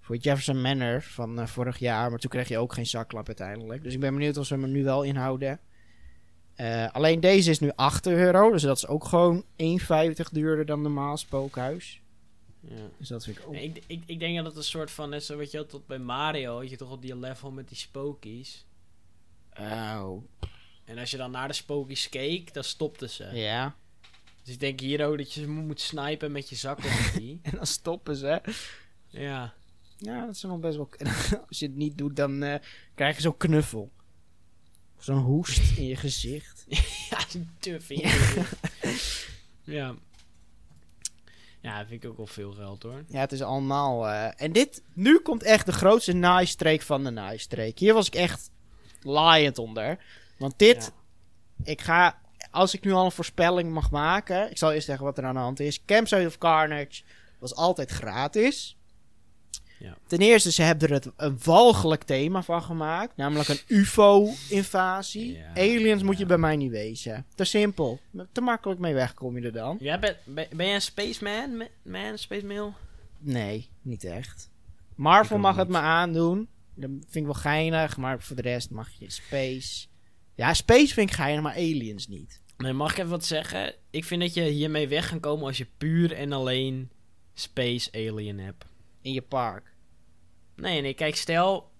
[0.00, 2.10] voor Jefferson Manor van eh, vorig jaar.
[2.10, 3.82] Maar toen kreeg je ook geen zaklamp uiteindelijk.
[3.82, 5.60] Dus ik ben benieuwd of ze hem nu wel inhouden.
[6.54, 8.50] Eh, alleen deze is nu 8 euro.
[8.50, 12.02] Dus dat is ook gewoon 1,50 duurder dan normaal spookhuis.
[12.68, 12.88] Ja.
[12.98, 13.52] Dus dat vind ik ook...
[13.52, 15.66] Nee, ik, ik, ik denk dat het een soort van, net zo weet je wel,
[15.66, 18.64] tot bij Mario had je toch op die level met die spokies.
[19.60, 20.22] Oh,
[20.84, 23.24] En als je dan naar de spokies keek, dan stopten ze.
[23.32, 23.76] ja.
[24.42, 27.38] Dus ik denk hier ook dat je ze mo- moet snipen met je zaklampie.
[27.42, 28.40] En dan stoppen ze.
[29.08, 29.54] ja.
[29.98, 30.88] Ja, dat is nog best wel...
[31.48, 32.60] Als je het niet doet, dan eh,
[32.94, 33.90] krijg je zo'n knuffel.
[34.96, 36.64] Of Zo'n hoest in je gezicht.
[37.10, 39.28] ja, zo'n tuf in je gezicht.
[39.64, 39.94] ja.
[41.66, 43.04] Ja, vind ik ook wel veel geld hoor.
[43.08, 44.08] Ja, het is allemaal...
[44.08, 47.78] eh, en dit, nu komt echt de grootste naaistreek van de naaistreek.
[47.78, 48.50] Hier was ik echt
[49.02, 49.98] laaiend onder.
[50.38, 50.92] Want dit,
[51.64, 52.18] ik ga...
[52.50, 54.50] Als ik nu al een voorspelling mag maken...
[54.50, 55.84] Ik zal eerst zeggen wat er aan de hand is.
[55.84, 57.02] Campsite of Carnage
[57.38, 58.75] was altijd gratis.
[59.78, 59.96] Ja.
[60.06, 63.16] Ten eerste, ze hebben er het, een walgelijk thema van gemaakt.
[63.16, 65.32] Namelijk een UFO-invasie.
[65.32, 67.26] Ja, Aliens moet je bij mij niet wezen.
[67.34, 68.00] Te simpel.
[68.32, 69.76] Te makkelijk mee weg kom je er dan.
[69.78, 71.56] Ben, ben jij een spaceman?
[71.56, 72.74] Ma- Man, space mail?
[73.18, 74.50] Nee, niet echt.
[74.94, 75.76] Marvel mag het niet.
[75.76, 76.48] me aandoen.
[76.74, 79.86] Dat vind ik wel geinig, maar voor de rest mag je Space.
[80.34, 82.40] Ja, Space vind ik geinig, maar Aliens niet.
[82.56, 83.74] Nee, mag ik even wat zeggen?
[83.90, 86.90] Ik vind dat je hiermee weg kan komen als je puur en alleen
[87.34, 88.64] Space Alien hebt.
[89.06, 89.74] In je park.
[90.56, 91.70] Nee, nee, kijk, stel...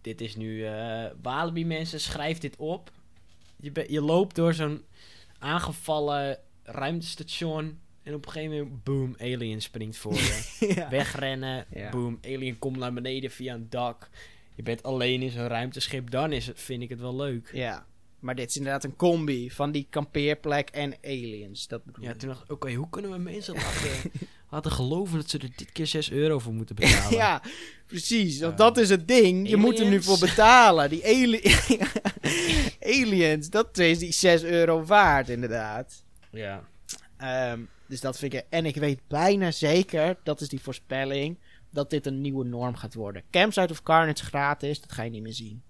[0.00, 0.64] Dit is nu...
[0.66, 2.90] eh Walibi mensen, schrijf dit op.
[3.56, 4.82] Je, je loopt door zo'n
[5.38, 7.80] aangevallen ruimtestation...
[8.02, 10.56] En op een gegeven moment, boom, alien springt voor je.
[10.76, 10.88] ja.
[10.88, 11.90] Wegrennen, Ja.
[11.90, 14.08] boom, alien komt naar beneden via een dak.
[14.54, 17.50] Je bent alleen in zo'n ruimteschip, dan is het, vind ik het wel leuk.
[17.52, 17.86] ja.
[18.18, 21.68] Maar dit is inderdaad een combi van die kampeerplek en Aliens.
[21.68, 24.10] Dat Ja, toen dacht ik, oké, hoe kunnen we mensen laten,
[24.52, 27.10] laten geloven dat ze er dit keer 6 euro voor moeten betalen?
[27.10, 27.42] ja,
[27.86, 28.40] precies.
[28.40, 28.64] Want Ja.
[28.64, 29.48] dat is het ding.
[29.48, 30.90] Je moet er nu voor betalen.
[30.90, 31.40] Die ali
[33.02, 36.02] Aliens, dat is die 6 euro waard, inderdaad.
[36.30, 36.64] ja.
[37.16, 38.44] Ehm, dus dat vind ik.
[38.48, 41.38] En ik weet bijna zeker, dat is die voorspelling,
[41.70, 43.22] dat dit een nieuwe norm gaat worden.
[43.30, 45.62] Campsite of Carnage gratis, dat ga je niet meer zien.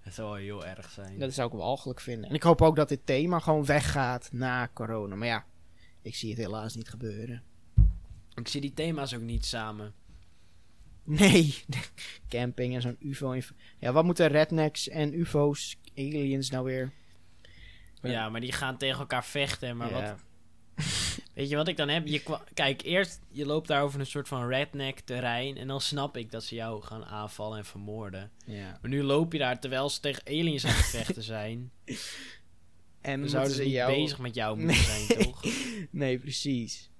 [0.00, 1.18] Het zou wel heel erg zijn.
[1.18, 2.28] Dat zou ik wel walgelijk vinden.
[2.28, 5.14] En ik hoop ook dat dit thema gewoon weggaat na corona.
[5.14, 5.44] Maar ja,
[6.08, 7.42] ik zie het helaas niet gebeuren.
[8.34, 9.94] Ik zie die thema's ook niet samen.
[11.04, 11.54] Nee,
[12.28, 13.38] camping en zo'n UFO.
[13.78, 16.92] Ja, wat moeten rednecks en UFO's, aliens nou weer?
[18.02, 19.76] Ja, maar die gaan tegen elkaar vechten.
[19.76, 19.94] Maar Ja.
[19.94, 20.84] wat,
[21.34, 22.06] weet je wat ik dan heb?
[22.06, 22.22] Je
[22.54, 25.56] Kijk, eerst je loopt daar over een soort van redneck terrein.
[25.56, 28.30] En dan snap ik dat ze jou gaan aanvallen en vermoorden.
[28.46, 28.78] Ja.
[28.80, 31.70] Maar nu loop je daar terwijl ze tegen aliens aan het vechten zijn.
[33.00, 33.92] En Dan zouden ze niet jou...
[33.94, 35.42] bezig met jou moeten zijn, toch?
[35.90, 36.90] Nee, precies.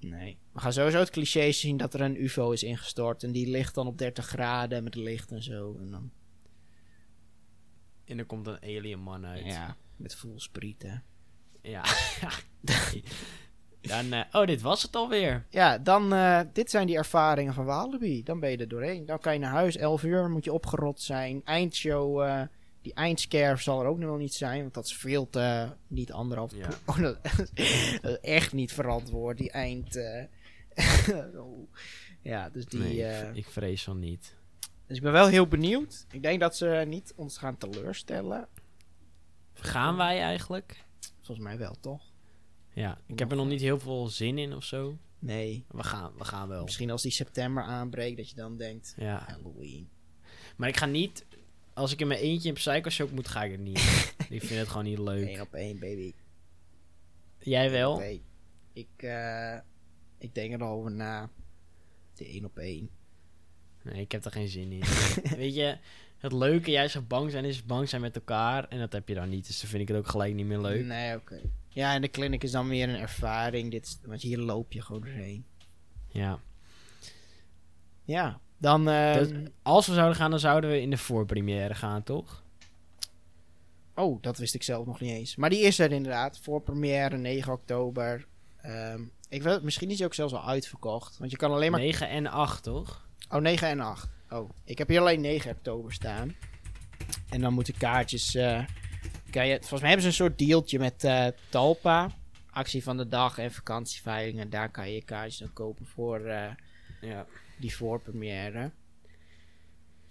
[0.00, 0.38] Nee.
[0.52, 3.22] We gaan sowieso het cliché zien dat er een UFO is ingestort.
[3.22, 5.76] En die ligt dan op 30 graden met licht en zo.
[5.78, 6.10] En dan,
[8.04, 9.44] En er komt een alien man uit.
[9.44, 11.04] ja, met voelsprieten.
[11.62, 11.84] Ja.
[13.80, 15.46] Dan, eh, oh, dit was het alweer.
[15.50, 18.22] Ja, dan, eh, dit zijn die ervaringen van Walibi.
[18.22, 19.06] Dan ben je er doorheen.
[19.06, 21.40] Dan kan je naar huis, 11 uur moet je opgerot zijn.
[21.44, 22.42] Eindshow, eh,
[22.86, 24.60] die eindscare zal er ook nog wel niet zijn.
[24.60, 26.54] Want dat is veel te, niet anderhalf.
[26.54, 26.68] Ja.
[26.86, 29.96] Oh, dat, dat is echt niet verantwoord, die eind...
[29.96, 30.24] eh.
[31.36, 31.72] Oh.
[32.22, 32.80] Ja, dus die...
[32.80, 34.36] nee, eh, ik, ik vrees van niet.
[34.86, 36.06] Dus ik ben wel heel benieuwd.
[36.10, 38.48] Ik denk dat ze niet ons gaan teleurstellen.
[39.54, 40.84] Gaan wij eigenlijk?
[41.20, 42.02] Volgens mij wel, toch?
[42.72, 44.98] Ja, ik heb er nog niet heel veel zin in of zo.
[45.18, 45.64] Nee.
[45.68, 46.64] We gaan, we gaan wel.
[46.64, 48.94] Misschien als die september aanbreekt, dat je dan denkt...
[48.96, 49.24] Ja.
[49.26, 49.88] Halloween.
[50.56, 51.26] Maar ik ga niet...
[51.76, 53.78] Als ik in mijn eentje in Psycho Shock moet, ga ik het niet.
[54.28, 55.28] ik vind het gewoon niet leuk.
[55.28, 56.12] Eén op één, baby.
[57.38, 57.98] Jij wel?
[57.98, 58.22] Nee.
[58.72, 59.56] Ik, eh,
[60.18, 61.30] ik denk er al over na.
[62.14, 62.90] De één op één.
[63.82, 64.82] Nee, ik heb er geen zin in.
[65.36, 65.78] Weet je,
[66.18, 68.68] het leuke, jij zou bang zijn, is bang zijn met elkaar.
[68.68, 70.60] En dat heb je dan niet, dus dan vind ik het ook gelijk niet meer
[70.60, 70.84] leuk.
[70.84, 71.40] Nee, oké.
[71.68, 73.70] Ja, en de clinic is dan weer een ervaring.
[73.70, 75.46] Dit, want hier loop je gewoon doorheen.
[76.08, 76.40] Ja.
[78.02, 78.88] Ja, dan...
[78.88, 79.28] eh, Dus
[79.62, 82.44] als we zouden gaan, dan zouden we in de voorpremière gaan, toch?
[83.94, 85.36] Oh, dat wist ik zelf nog niet eens.
[85.36, 86.38] Maar die is er inderdaad.
[86.42, 88.26] Voor première 9 oktober.
[88.60, 91.18] Ehm, ik weet, misschien is die ook zelfs al uitverkocht.
[91.18, 93.06] Want je kan alleen maar 9 en 8, toch?
[93.30, 94.08] Oh, 9 en 8.
[94.30, 96.34] Oh, ik heb hier alleen 9 oktober staan.
[97.28, 98.34] En dan moeten kaartjes.
[98.34, 98.64] eh
[99.30, 102.10] kan je, volgens mij hebben ze een soort dealtje met eh, Talpa.
[102.50, 104.50] Actie van de dag en vakantieveilingen.
[104.50, 106.50] Daar kan je je kaartjes dan kopen voor eh,
[107.00, 107.26] Ja.
[107.58, 108.70] Die voorpremière.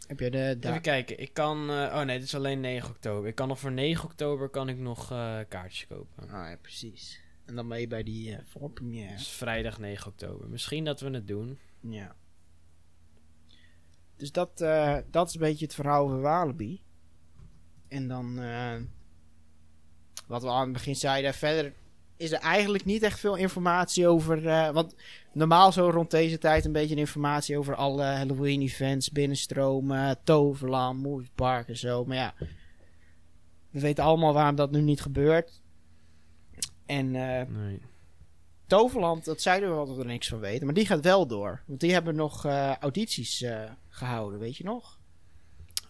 [0.08, 0.58] Heb je de.
[0.60, 1.70] Even kijken, ik kan...
[1.70, 3.30] eh, oh nee, dit is alleen 9 oktober.
[3.30, 6.24] Ik kan nog voor 9 oktober kan ik nog eh, kaartjes kopen.
[6.30, 7.22] Ah ja, precies.
[7.46, 9.16] En dan ben je bij die eh voorpremière.
[9.16, 10.50] Dus vrijdag 9 oktober.
[10.50, 11.60] Misschien dat we het doen.
[11.80, 12.16] Ja.
[14.16, 14.58] Dus dat,
[15.12, 16.82] dat is een beetje het verhaal over Walibi.
[17.88, 18.36] En dan,
[20.28, 21.74] wat we aan het begin zeiden, verder
[22.18, 24.48] is er eigenlijk niet echt veel informatie over.
[24.48, 24.96] eh, want
[25.34, 31.68] normaal zo rond deze tijd een beetje informatie over alle Halloween-events binnenstromen, Toverland, Movie Park
[31.68, 32.06] en zo.
[32.06, 32.34] Maar ja,
[33.70, 35.62] we weten allemaal waarom dat nu niet gebeurt.
[36.86, 37.82] En eh, Nee.
[38.68, 40.66] Toverland, dat zeiden we wel dat we er niks van weten.
[40.66, 41.62] Maar die gaat wel door.
[41.66, 45.00] Want die hebben nog eh, audities eh, gehouden, weet je nog?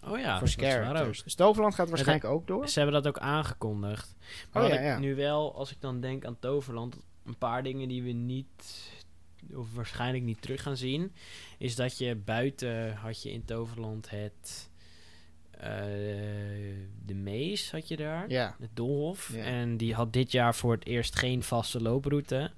[0.06, 0.48] Oh ja, voor ook.
[0.48, 2.68] Scare Dus Toverland gaat waarschijnlijk ook door.
[2.68, 4.14] Ze hebben dat ook aangekondigd.
[4.52, 6.96] Maar Oh, ja, nu wel, als ik dan denk aan Toverland...
[7.26, 8.90] een paar dingen die we niet,
[9.54, 11.12] of waarschijnlijk niet terug gaan zien,
[11.58, 14.70] is dat je buiten had je in Toverland het,
[15.50, 15.70] eh,
[17.06, 18.56] de Mees had je daar, Ja.
[18.60, 19.30] het Doolhof.
[19.34, 19.42] Ja.
[19.44, 22.50] En die had dit jaar voor het eerst geen vaste looproute.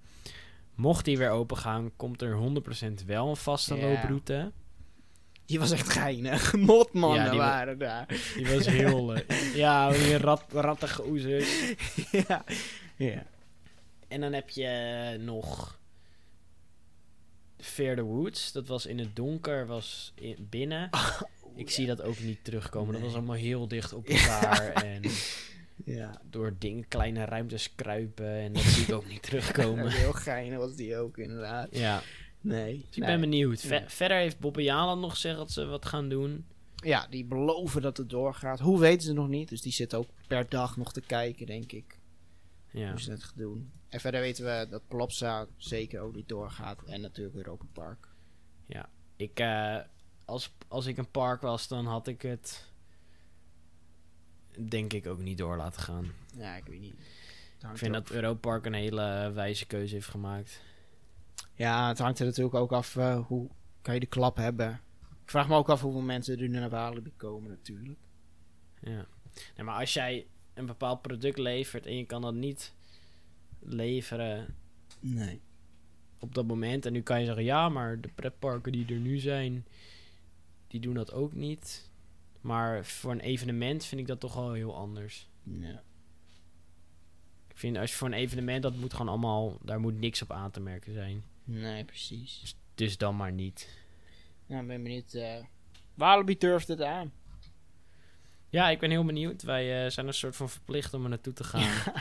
[0.75, 3.81] Mocht die weer open gaan, komt er 100% wel een vaste Ja.
[3.89, 4.53] looproute.
[5.49, 6.53] Die was echt geinig.
[6.57, 8.07] Motmannen Ja, waren daar.
[8.37, 9.15] Die was heel...
[9.15, 11.73] eh, ja, die rat, rattige oezers.
[12.11, 12.45] ja.
[12.97, 13.27] ja.
[14.09, 15.79] En dan heb je nog
[17.59, 18.53] Fair the Woods.
[18.53, 20.91] Dat was in het donker, was in, binnen.
[21.55, 22.93] ik zie dat ook niet terugkomen.
[22.93, 24.73] Dat was allemaal heel dicht op elkaar.
[24.73, 25.03] En
[25.85, 26.21] Ja.
[26.31, 28.31] door dingen, kleine ruimtes kruipen.
[28.31, 29.89] En dat zie ik ook niet terugkomen.
[29.91, 31.69] Heel geinig was die ook inderdaad.
[31.77, 32.03] ja,
[32.41, 32.85] Nee.
[32.89, 33.61] dus ik ben benieuwd.
[33.61, 33.89] Ver- Nee.
[33.89, 36.47] Verder heeft Bob en Jalen nog gezegd dat ze wat gaan doen.
[36.75, 38.61] Ja, die beloven dat het doorgaat.
[38.61, 39.49] Hoe weten ze nog niet?
[39.49, 41.99] Dus die zitten ook per dag nog te kijken, denk ik.
[42.71, 42.91] Ja.
[42.91, 43.71] Hoe ze het gaan doen.
[43.89, 46.83] En verder weten we dat Plopsa zeker ook niet doorgaat.
[46.85, 48.09] En natuurlijk Europa Park.
[49.17, 49.77] Ik, eh,
[50.25, 52.67] als, als ik een park was, dan had ik het
[54.69, 56.13] denk ik ook niet door laten gaan.
[56.37, 56.95] Ja, ik weet niet.
[57.73, 60.61] Ik vind dat Europa Park een hele wijze keuze heeft gemaakt.
[61.55, 63.49] Ja, het hangt er natuurlijk ook af eh, hoe
[63.83, 64.81] kan je de klap hebben.
[65.25, 67.99] Ik vraag me ook af hoeveel mensen er nu naar Walibi komen natuurlijk.
[68.81, 69.07] Ja.
[69.57, 72.75] Nee, maar als jij een bepaald product levert en je kan dat niet
[73.61, 74.55] leveren
[75.01, 75.41] Nee.
[76.19, 76.87] op dat moment.
[76.87, 79.67] En nu kan je zeggen, ja, maar de pretparken die er nu zijn,
[80.67, 81.91] die doen dat ook niet.
[82.41, 85.29] Maar voor een evenement vind ik dat toch wel heel anders.
[85.43, 85.83] Ja.
[87.59, 90.33] Ik vind als je voor een evenement, dat moet gewoon allemaal, daar moet niks op
[90.33, 91.25] aan te merken zijn.
[91.45, 92.57] Nee, precies.
[92.75, 93.79] Dus dan maar niet.
[94.47, 95.15] Nou, ik ben benieuwd.
[95.15, 95.45] eh
[95.95, 97.13] Walibi durft het aan.
[98.49, 99.43] Ja, ik ben heel benieuwd.
[99.43, 101.93] Wij eh, zijn een soort van verplicht om er naartoe te gaan.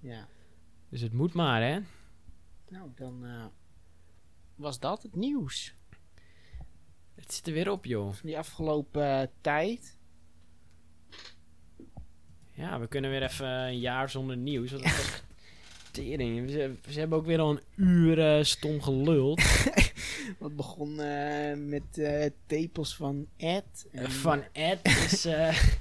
[0.00, 0.28] Ja.
[0.88, 1.80] Dus het moet maar, hè?
[2.68, 3.46] Nou, dan eh,
[4.54, 5.74] was dat het nieuws.
[7.14, 8.12] Het zit er weer op, joh.
[8.12, 9.98] Van die afgelopen tijd.
[12.60, 14.70] Ja, we kunnen weer even een jaar zonder nieuws.
[14.70, 15.22] Want is echt
[15.92, 16.50] tering.
[16.50, 19.42] Ze, ze hebben ook weer al een uur eh, stom geluld.
[20.38, 23.86] Wat begon eh, met eh, tepels van Ed.
[23.92, 25.26] en- Van Ed is,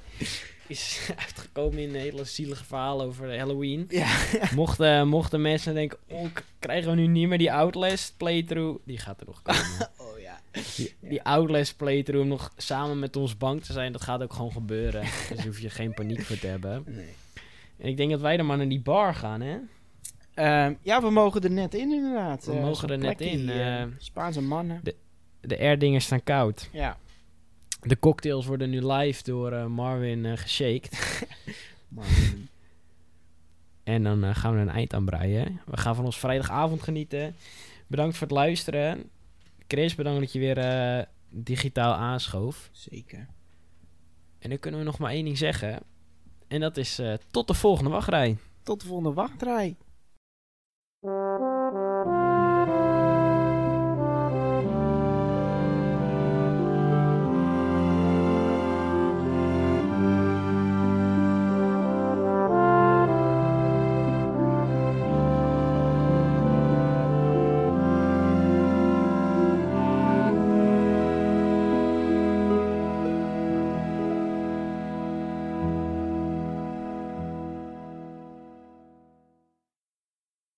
[0.67, 3.85] is uitgekomen in een hele zielige verhaal over Halloween.
[3.89, 4.17] Ja.
[4.55, 6.25] Mochten, mochten mensen denken, oh,
[6.59, 8.79] krijgen we nu niet meer die Outlast playthrough?
[8.85, 9.89] Die gaat er nog komen.
[10.75, 14.33] Die, die Outlast playthrough om nog samen met ons bang te zijn, dat gaat ook
[14.33, 15.01] gewoon gebeuren.
[15.35, 16.83] Dus hoef je geen paniek voor te hebben.
[16.87, 17.13] Nee.
[17.77, 19.57] En ik denk dat wij dan maar naar die bar gaan, hè?
[20.33, 22.45] Ehm, ja, we mogen er net in inderdaad.
[22.45, 23.87] We Eh, mogen er net in, eh, eh.
[23.97, 24.81] Spaanse mannen.
[25.41, 26.69] De airdingen staan koud.
[26.71, 26.97] Ja.
[27.81, 30.89] De cocktails worden nu live door eh, Marvin geshaked.
[33.83, 35.61] En dan gaan we er een eind aan breien.
[35.65, 37.35] We gaan van ons vrijdagavond genieten.
[37.87, 39.09] Bedankt voor het luisteren.
[39.71, 42.69] Chris, bedankt dat je weer eh, digitaal aanschoof.
[42.71, 43.27] Zeker.
[44.39, 45.83] En nu kunnen we nog maar één ding zeggen.
[46.47, 48.37] En dat is eh, tot de volgende wachtrij.
[48.63, 49.77] Tot de volgende wachtrij.